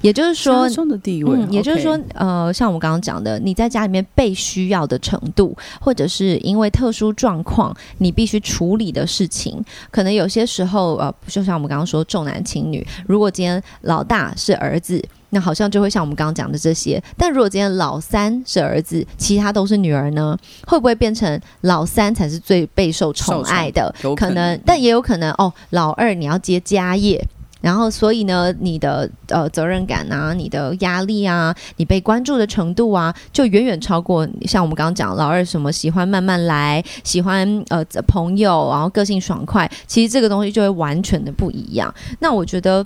[0.00, 15.02] 也就是说家，中的地位，嗯，也就是说呃，像我们刚刚讲的，你在家里面被需要的程度，或者是因为特殊状况你必须处理的事情，可能有些时候呃，就像我们刚刚说重男轻女，如果今天老大是儿子。
[15.34, 20.36] 那好像就会像我们刚刚讲的这些，但如果今天老三是儿子，其他都是女儿呢？
[20.66, 23.94] 会不会变成老三才是最备受宠爱的？
[24.02, 27.18] 有可能，但也有可能哦，老二你要接家业。
[27.62, 41.94] 然后，所以呢，你的呃责任感啊，你的压力啊，你被关注的程度啊，就远远超过像我们刚刚讲老二什么喜欢慢慢来，喜欢呃朋友，然后个性爽快，其实这个东西就会完全的不一样。
[42.18, 42.84] 那我觉得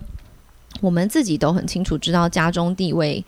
[0.83, 3.25] 我们自己都很清楚知道家中地位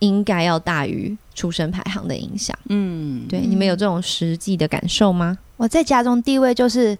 [0.00, 2.58] 应该要大于出生排行的影响。
[2.68, 5.38] 嗯，对，你们有这种实际的感受吗？
[5.56, 6.98] 我在家中地位就是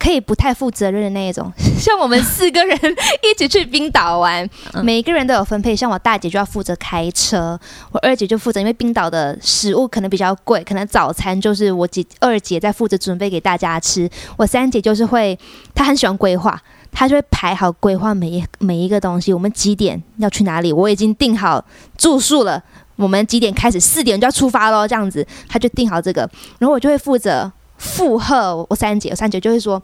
[0.00, 2.76] 可以不太负责任的那一种， 像我们四个人
[3.22, 5.76] 一起去冰岛玩， 嗯每一个人都有分配。
[5.76, 7.60] 像我大姐就要负责开车，
[7.92, 14.08] 我二姐就负责，因为冰岛的食物可能比较贵，可能早餐就是我姐二姐在负责准备给大家吃。
[14.38, 15.38] 我三姐就是会，
[15.74, 16.60] 她很喜欢规划。
[16.92, 21.64] 她就会排好规划每一每一个东西，我们几点要去哪里，我已经订好
[21.96, 22.60] 住宿了，
[22.96, 26.28] 我们几点开始，四点就要出发喽，这样子，她就定好这个，
[26.58, 27.50] 然后我就会负责
[27.80, 29.82] 附和我三姐，我三姐就会说：“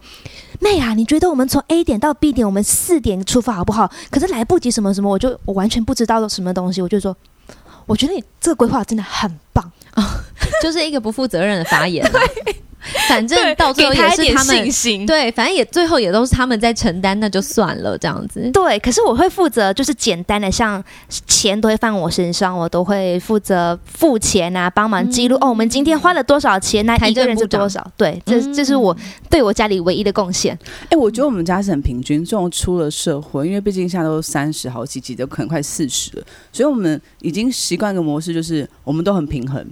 [0.61, 3.91] 妹啊，你觉得我们从 A 点到 B 点，我们四点出发好不好？
[4.11, 7.17] 可是来不及什么什么，我就我完全不知道什么东西，我就说，
[7.87, 9.71] 我觉得你这个规划真的很棒，
[10.61, 12.19] 就是一个不负责任的发言嘛。
[13.09, 15.05] 反正到最后也是他们心。
[15.05, 18.49] 对，反正也最后也都是他们在承担，那就算了，这样子。
[18.53, 27.85] 对，可是我会负责，就是简单的，像钱都会放我身上，我都会负责付钱啊，帮忙记录、哦，我们今天花了多少钱，那财一个人是多少？
[27.97, 28.95] 对，这、嗯这是我
[29.29, 30.57] 对我家里唯一的贡献。
[30.89, 39.65] 哎、我觉得我们家是很平均，这种出了社会，因为毕竟现在都三十好几几，都可能快四十了，所以我们已经习惯一个模式，就是我们都很平衡。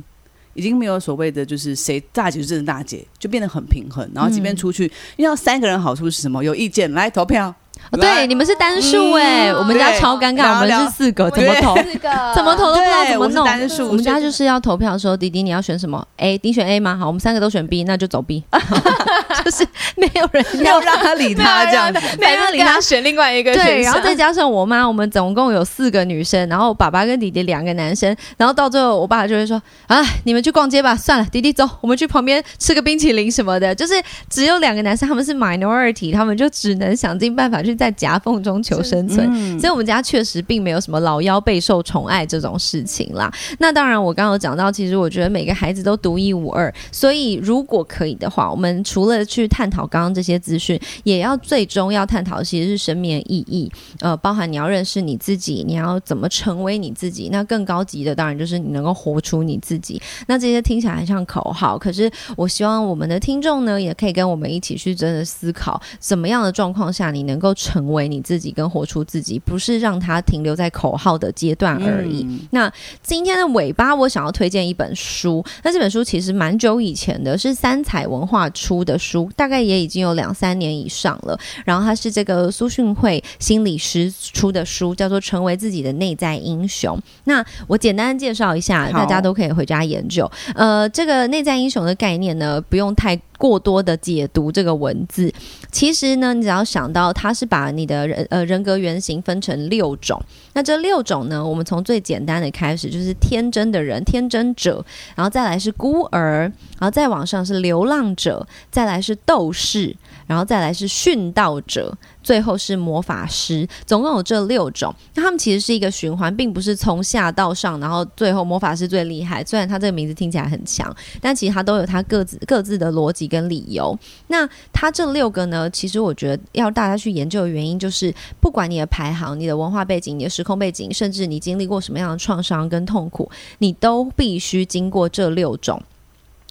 [0.53, 4.09] 已经没有所谓的就是谁大姐就真的大姐，就变得很平衡。
[4.15, 6.41] 然后即便出去，因为三个人好处是什么？
[6.41, 7.53] 有意见来投票。
[7.91, 11.75] 哦对，你们是单数哎、嗯我们家超尴尬，我们是四个，怎么投？
[11.77, 13.45] 四个怎么投都不知道怎么弄。
[13.45, 16.97] 单数我们家就是要投票的时候，弟弟你要选什么？A，你选 A 吗？
[16.99, 18.43] 好，我们三个都选 B，那就走 B，
[19.45, 19.65] 就是
[19.95, 21.99] 没有人要没有让他理他这样子。
[22.19, 33.93] 没人理他选另外一个对，然后再加上我妈，我们总共有四个女生，然后爸爸跟弟弟两个男生，然后到最后我爸就会说：“啊，你们去逛街吧，算了，弟弟走，我们去旁边吃个冰淇淋什么的。”就是
[34.29, 39.29] 只有两个男生，他们是 minority，他们就只能想尽办法去在夹缝中求生存。
[39.31, 43.31] 嗯所以我们家确实并没有什么老幺备受宠爱这种事情啦。
[43.57, 53.71] 那当然，我刚刚有讲到，其实我觉得每个孩子都独一无二，所以如果可以的话，我们除了去探讨刚刚这些资讯，也要最终要探讨其实是生命的意义。
[53.99, 57.29] 呃，包含你要认识你自己，你要怎么成为你自己。
[57.31, 60.01] 那更高级的，当然就是你能够活出你自己。
[60.27, 72.23] 那这些听起来很像口号，可是我希望我们的听众呢，也可以跟我们一起去真的思考，怎么样的状况下你能够成为你自己，跟活出自己，不是让它停留在口号的阶段而已。
[72.29, 75.43] 嗯那今天的尾巴，我想要推荐一本书。
[75.63, 81.37] 那这本书其实蛮久以前的，是三彩文化出的书，大概也已经有两三年以上了。
[81.65, 86.95] 然后它是这个苏训会心理师出的书，叫做《成为自己的内在英雄》。
[87.23, 90.29] 那我简单介绍一下，大家都可以回家研究。
[90.53, 95.33] 呃，这个内在英雄的概念呢，不用太过多的解读这个文字。
[95.71, 100.21] 其实呢，你只要想到它是把你的人呃人格原型分成六种。
[100.53, 104.83] 那这六种呢，我们从最简单的开始，就是天真的人、天真者，
[105.15, 109.95] 然后再来是孤儿，然后再往上是流浪者，再来是斗士，
[110.27, 114.93] 然后再来是殉道者，最后是魔法师，总共有这六种。
[115.13, 119.45] 那他们其实是一个循环，并不是从下到上，然后最后魔法师最厉害。
[119.45, 123.95] 虽然他这个名字听起来很强，但其实他都有他各自各自的逻辑跟理由。
[124.27, 128.11] 那他这六个呢，其实我觉得要大家去研究的原因，就是
[128.41, 135.79] 不管你的排行、你的文化背景、你的时空背景，甚至你经历过什么样的创伤跟痛苦，你都必须经过这六种。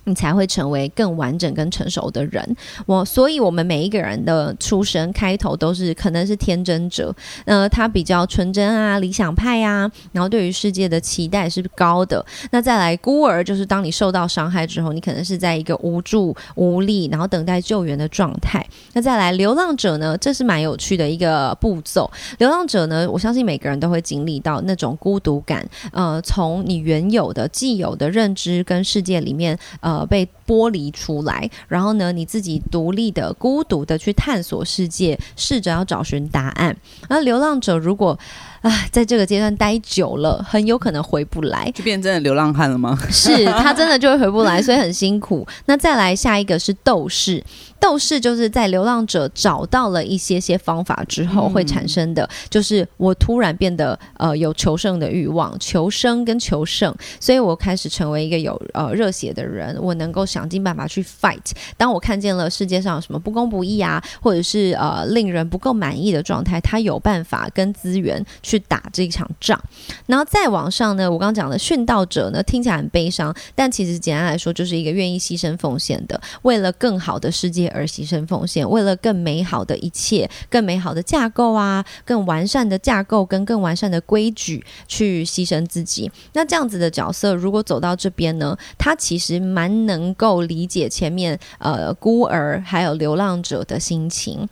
[0.04, 2.56] 你才会成为更完整、更成熟的人。
[2.86, 12.24] 我，所以我们每一个人的出生开头都是可能是天真者，呃，他比较纯真啊，理想派啊，然后对于世界的期待是高的。
[12.50, 18.64] 那再来孤儿，就是当你受到伤害之后，你可能是在一个无助、无力，然后等待救援的状态。
[18.92, 20.16] 那再来流浪者呢？
[20.18, 22.10] 这是蛮有趣的一个步骤。
[22.38, 36.74] 流浪者呢，我相信每个人都会经历到那种孤独感，呃，从你原有的既有的认知跟世界里面，呃，被剥离出来，然后呢，你自己独立的、孤独的去探索世界，试着要找寻答案。
[37.08, 38.18] 而流浪者如果
[38.64, 42.98] 啊，在这个阶段待久了，很有可能回不来，就变成真的流浪汉了吗？
[43.12, 45.46] 是他真的就会回不来，所以很辛苦。
[45.66, 47.44] 那再来下一个是斗士。
[47.80, 61.50] 斗士就是在流浪者找到了一些些方法之后会产生的，就是我突然变得呃有求胜的欲望，求生跟求胜，所以我开始成为一个有呃热血的人，我能够想尽办法去 fight。
[61.76, 69.60] 当我看见了世界上有什么不公不义啊，或者是呃令人不够满意的状态，他有办法跟资源去去打这一场仗。
[70.06, 77.64] 然后再往上呢，我刚刚讲的殉道者呢，听起来很悲伤，但其实简单来说，就是一个愿意牺牲奉献的，为了更好的世界。
[77.74, 86.12] 而牺牲奉献，为了更美好的一切、更美好的架构啊、更完善的架构跟更完善的规矩去牺牲自己。
[86.34, 94.48] 那这样子的角色，如果走到这边呢，他其实蛮能够理解前面呃孤儿还有流浪者的心情。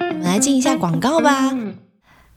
[0.00, 1.54] 我们来进一下广告吧。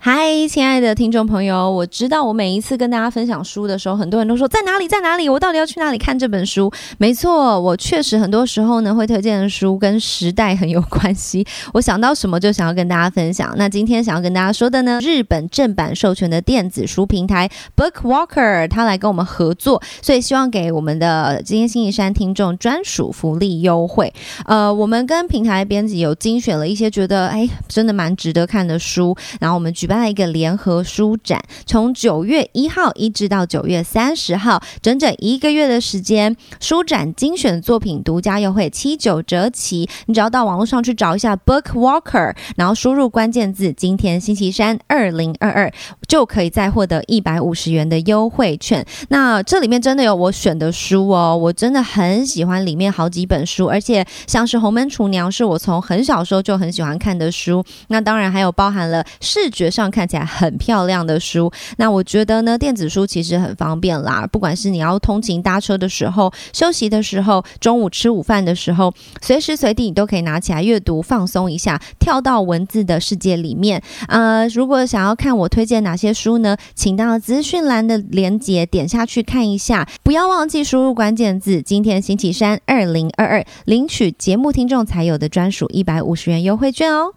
[0.07, 6.71] 嗨，亲爱的听众朋友，我知道我每一次跟大家分享书的时候，很多人都说在哪里，在哪里，我到底要去哪里看这本书？
[6.99, 11.43] 没错，我确实很多时候呢会推荐的书跟时代很有关系。
[11.73, 13.51] 我想到什么就想要跟大家分享。
[13.57, 24.13] 那今天想要跟大家说的呢，日本正版授权的电子书平台 Bookwalker，他来跟我们合作，所以希望给我们的今天星期山听众专属福利优惠。
[24.45, 29.94] 呃，我们跟平台编辑有精选了一些觉得哎真的蛮值得看的书，然后我们举办。
[30.09, 39.87] 一个联合书展，从九月一号一直到九月三十号，整整一个月的时间，书展精选作品独家优惠七九折起。
[40.07, 45.71] 你只要到网络上去找一下 Bookwalker，然后输入关键字“今天星期三二零二二”，
[46.07, 48.85] 就可以再获得一百五十元的优惠券。
[49.07, 57.63] 那这里面真的有我选的书哦，我真的很喜欢里面好几本书，而且像是《红门厨娘》是我从很小时候就很喜欢看的书。
[57.87, 59.84] 那当然还有包含了视觉上。
[59.89, 64.27] 看起来很漂亮的书，那我觉得呢，电子书其实很方便啦。
[64.31, 73.81] 不管是你要通勤搭车的时候、休息的时候、中午吃午饭的时候，随时随地你都可以拿起来阅读，放松一下，跳到文字的世界里面。
[74.07, 79.87] 呃，如果想要看我推荐哪些书呢，请到资讯栏的连接点下去看一下。
[80.03, 87.13] 不要忘记输入关键字“今天星期三二零二二”，领取节目听众才有的专属一百五十元优惠券哦。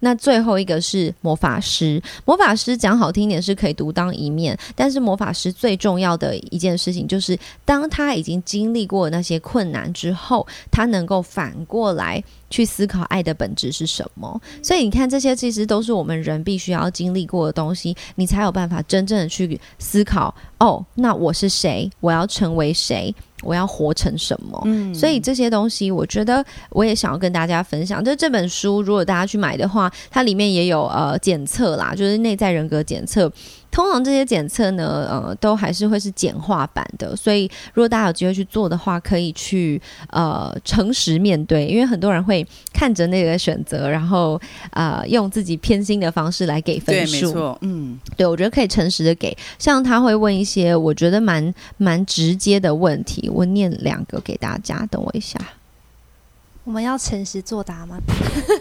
[0.00, 12.22] 那最后一个是魔法师，魔法师讲好听点是可以独当一面，但是魔法师最重要的一件事情就是，当他已经经历过那些困难之后，他能够反过来
[12.56, 14.40] 去思考爱的本质是什么。
[14.62, 20.34] 所以你看，这些其实都是我们人必须要经历过的东西，你才有办法真正的去思考。
[20.58, 21.90] 哦，那我是谁？
[22.00, 23.14] 我要成为谁？
[23.42, 24.58] 我要活成什么？
[24.64, 28.02] 嗯，所以这些东西，我觉得我也想要跟大家分享。
[28.02, 33.30] 就这本书，如果大家去买的话，它里面也有呃检测啦，就是内在人格检测。
[33.76, 47.12] 通常这些检测呢，呃，都还是会是简化版的，所以如果大家有机会去做的话，可以去呃诚实面对，因为很多人会看着那个选择，然后啊用自己偏心的方式来给分数。
[47.12, 55.38] 对，没错，嗯，对我觉得可以诚实的给，像他会问一些我觉得蛮蛮直接的问题，我念两个给大家，等我一下。
[56.66, 57.96] 我们要诚实作答吗？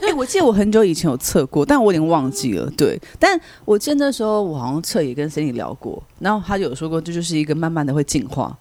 [0.08, 2.70] 哎，我记得我很久以前有测过，但我有点忘记了。
[2.78, 8.56] 对，但我记得那时候我好像测也跟 Cindy 聊过，然后他有说过，这就是一个慢慢的会进化。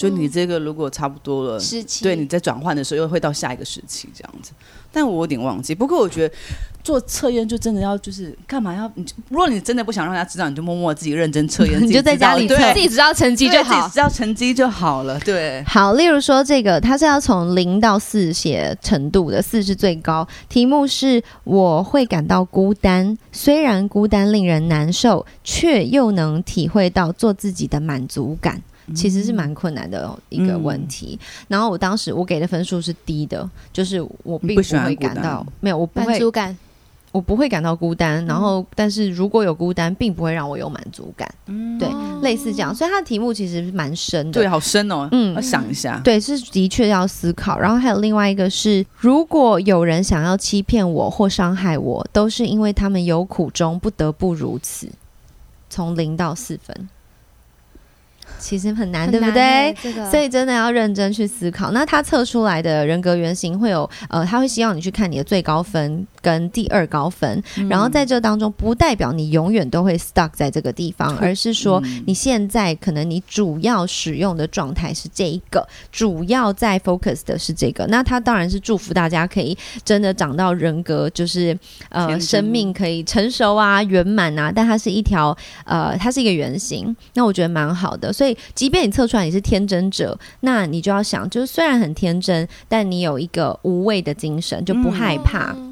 [0.00, 4.52] 就你这个如果差不多了，时期，对，你在转换的时候又会到下一个时期这样子。
[4.90, 5.74] 但我有点忘记。
[5.74, 6.34] 不过我觉得
[6.82, 8.90] 做测验就真的要就是干嘛要？
[8.94, 15.20] 你如果你真的不想让大家知道，你就默默自己认真测验， 你就在家里测，自己知道成绩就好，自己知道成绩就好了。
[15.20, 15.92] 对，好。
[15.92, 20.26] 例如说这个，它是要从零到四写程度的，四是最高。
[20.48, 28.62] 题目是我会感到孤单，虽然孤单令人难受，却又能体会到做自己的满足感。
[28.94, 31.18] 其实是蛮困难的一个问题。
[31.48, 36.56] 然后我当时我给的分数是低的，就是我并不会感到没有，我不会满足感。
[37.12, 41.28] 我不会感到孤单，然后但是如果有孤单，并不会让我有满足感。
[41.46, 41.88] 嗯对，
[42.22, 44.34] 类似这样，所以它的题目其实蛮深的。
[44.34, 47.58] 对，好深哦，嗯嗯，要想一下，对，是的确要思考。
[47.58, 54.88] 然后还有另外一个是，如果有人想要欺骗我或伤害我，都是因为他们有苦衷，不得不如此。
[55.68, 56.88] 从零到四分，
[58.40, 59.74] 其实很难，对不对？
[60.10, 61.70] 所以真的要认真去思考。
[61.70, 77.86] 那他测出来的人格原型会有，呃，他会希望你去看你的最高分跟第二高分，然后在这当中不代表你永远都会 stuck 在这个地方，而是说嗯你现在可能你主要使用的状态是这一个，主要在 focus 的是这个。
[77.86, 81.56] 那他当然是祝福大家可以真的长到人格，就是
[81.88, 88.12] 呃生命可以成熟啊、圆满啊，但它是一条呃，它是一个圆形，那我觉得蛮好的。
[88.12, 95.52] 所以，即便你测出来你是天真者，那你就要想，就是虽然很天真，但你有一个无畏的精神，就不害怕。
[95.56, 95.69] 嗯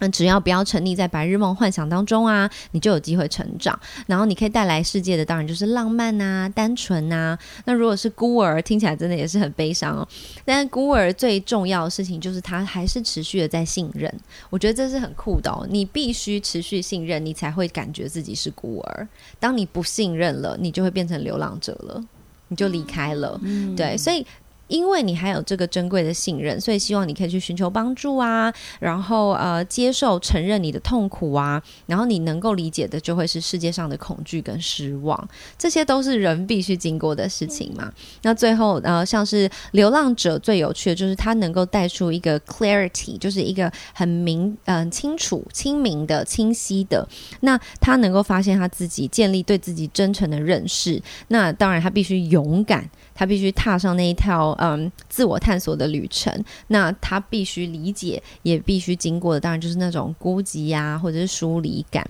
[0.00, 3.78] 那只要不要沉溺在白日梦幻想当中啊，你就有机会成长。
[4.06, 7.38] 然后你可以带来世界的，当然就是浪漫啊、单纯啊。
[7.64, 10.06] 那如果是孤儿，听起来真的也是很悲伤哦。
[10.44, 14.12] 但是孤儿最重要的事情就是他还是持续的在信任，
[14.50, 15.66] 我觉得这是很酷的哦。
[15.70, 19.08] 你必须持续信任，你才会感觉自己是孤儿。
[19.38, 22.04] 当你不信任了，你就会变成流浪者了，
[22.48, 23.40] 你就离开了。
[23.42, 24.26] 嗯对，所以。
[24.68, 37.92] 因为你还有这个珍贵的信任，所以希望你可以去寻求帮助啊，然后呃接受、承认你的痛苦啊，然后你能够理解的就会是世界上的恐惧跟失望，这些都是人必须经过的事情嘛。
[38.22, 47.06] 那最后呃，像是流浪者最有趣的就是他能够带出一个 clarity，就是一个很明、嗯、清楚、清明的、清晰的。
[47.40, 51.02] 那他能够发现他自己，建立对自己真诚的认识。
[51.28, 56.44] 那当然，他必须勇敢，他必须踏上那一条嗯自我探索的旅程。
[56.68, 62.06] 那他必须理解，也必须经过的，当然就是那种孤寂呀、或者是疏离感。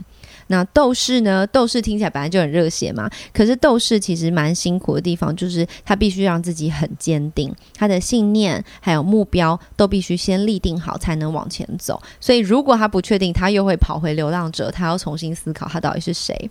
[0.48, 1.46] 那斗士呢？
[1.46, 12.02] 斗士听起来本来就很热血嘛，可是斗士其实蛮辛苦的地方，就是他必须让自己很坚定，他的信念还有目标都必须先立定好，才能往前走。
[12.20, 16.50] 所以如果他不确定，他又会跑回流浪者，他要重新思考他到底是谁。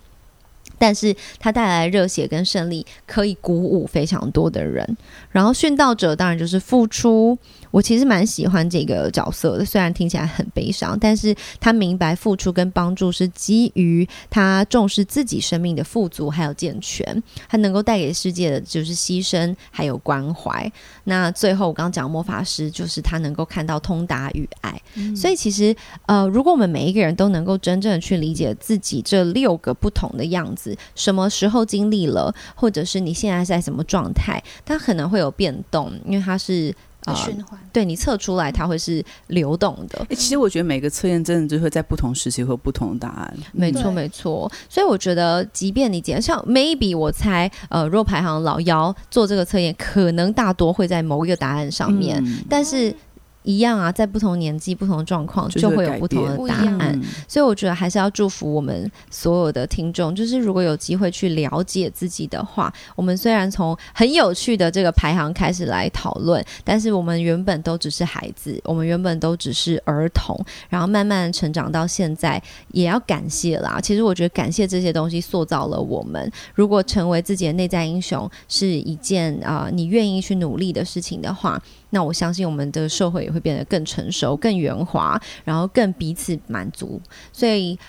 [0.83, 4.85] 但是他带来热血跟胜利，可以鼓舞非常多的人。
[5.31, 7.37] 然后殉道者当然就是付出，
[7.71, 20.69] 我其实蛮喜欢这个角色的，虽然听起来很悲伤，但是他明白付出跟帮助是基于他重视自己生命的富足还有健全，他能够带给世界的就是牺牲还有关怀。
[21.05, 24.81] 那最后我刚刚讲魔法师，就是他能够看到通达与爱。
[25.15, 25.73] 所以其实
[26.07, 36.73] 呃，如果我们每一个人都能够真正的去理解自己这六个不同的样子，什么时候经历了，或者是你现在在什么状态，它可能会有变动，因为它是
[37.05, 37.59] 呃，循环。
[37.73, 40.05] 对你测出来它会是流动的。
[40.07, 43.33] 欸其实我觉得每个测验真的就会在不同时期会有不同的答案。
[43.51, 44.49] 没错，没错。
[44.69, 52.95] 所以我觉得，即便你讲像 maybe 我猜，呃，若排行老幺做这个测验，可能大多会在某一个答案上面，嗯但是
[53.43, 56.99] 一样啊，在不同年纪、不同状况，就会有不同的答案。
[56.99, 70.37] 嗯所以我觉得还是要祝福我们所有的听众，就是如果有机会去了解自己的话，我们虽然从很有趣的这个排行开始来讨论，但是我们原本都只是孩子，我们原本都只是儿童，
[70.69, 72.41] 然后慢慢成长到现在，
[72.71, 73.79] 也要感谢啦。
[73.81, 76.31] 其实我觉得感谢这些东西塑造了我们。
[76.53, 81.61] 如果成为自己的内在英雄是一件啊、呃你愿意去努力的事情的话，
[81.93, 87.01] 那我相信我们的社会也会变得更成熟、更圆滑，然后更彼此满足。
[87.31, 87.79] 所以。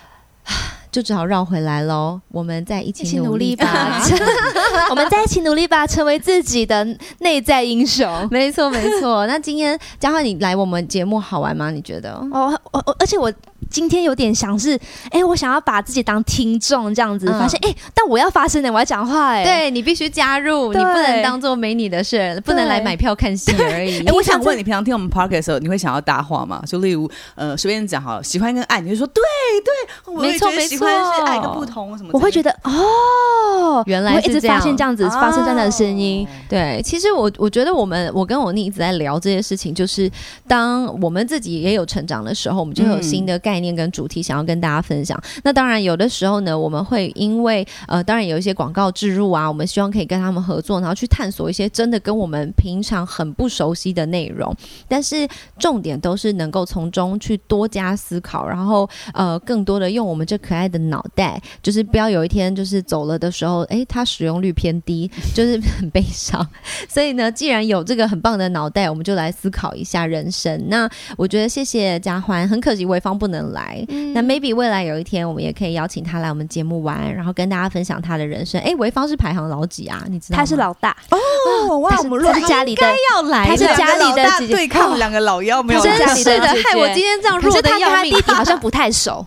[0.95, 4.01] 就只好绕回来喽，我们再一一起起努力吧。
[4.91, 6.87] 我们在一起努力吧，成为自己的
[7.19, 8.09] 内在英雄。
[8.31, 9.27] 没错，没错。
[9.27, 11.73] 那今天嘉慧你来我们节目好玩吗？
[11.73, 12.13] 你觉得？
[12.31, 13.33] 哦，我我而且我
[13.69, 14.79] 今天有点想是，
[15.11, 24.13] 哎、我想要把自己当听众这样子，嗯发现哎、但我要发声的，我要讲话哎、对你必须加入，你不能当做没你的事，不能来买票看戏而已哎、。
[24.13, 26.63] 我想问你，平常听我们 podcast 的时候，你会想要搭话吗？
[26.69, 29.23] 就例如，呃，随便讲好了，喜欢跟爱，你就说对
[29.65, 32.11] 对，我会没错觉得喜欢是爱跟不同什么。
[32.13, 36.27] 我会觉得哦，原来是这样发现这样子、发生这样的声音。
[36.49, 40.11] 对，其实我我觉得我们我跟我妮一直在聊这些事情，就是
[40.47, 45.21] 当我们自己也有成长的时候，我们就会有新的概念跟主题想要跟大家分享。
[45.43, 54.55] 那当然有的时候呢，我们会因为呃，当然有一些广告植入啊，我们希望可以跟他们合作，然后去探索一些真的跟我们平常很不熟悉的内容。
[54.89, 55.27] 但是
[55.59, 66.45] 重点都是能够从中去多加思考，然后呃，更多的用我们这可爱的脑袋，就是不要有一天就是走了的时候，哎，它使用率偏低， 就是很悲伤。
[66.89, 70.61] 所以呢，既然有这个很棒的脑袋，我们就来思考一下人生。
[70.69, 73.85] 那我觉得谢谢嘉欢，很可惜潍坊不能来。
[73.89, 78.61] 嗯那 maybe 未来有一天，我们也可以邀请他来我们节目玩，然后跟大家分享他的人生。
[78.63, 80.05] 哎，潍坊是排行老几啊？
[80.09, 80.43] 你知道吗？
[80.43, 87.85] 他是老大，哦哇，他是我们如果他是家里的，要来他是家里的对抗两个老妖，没有真家里的是的，姐姐害我今天这样弱的要命。
[87.85, 89.27] 他跟他弟弟好像不太熟，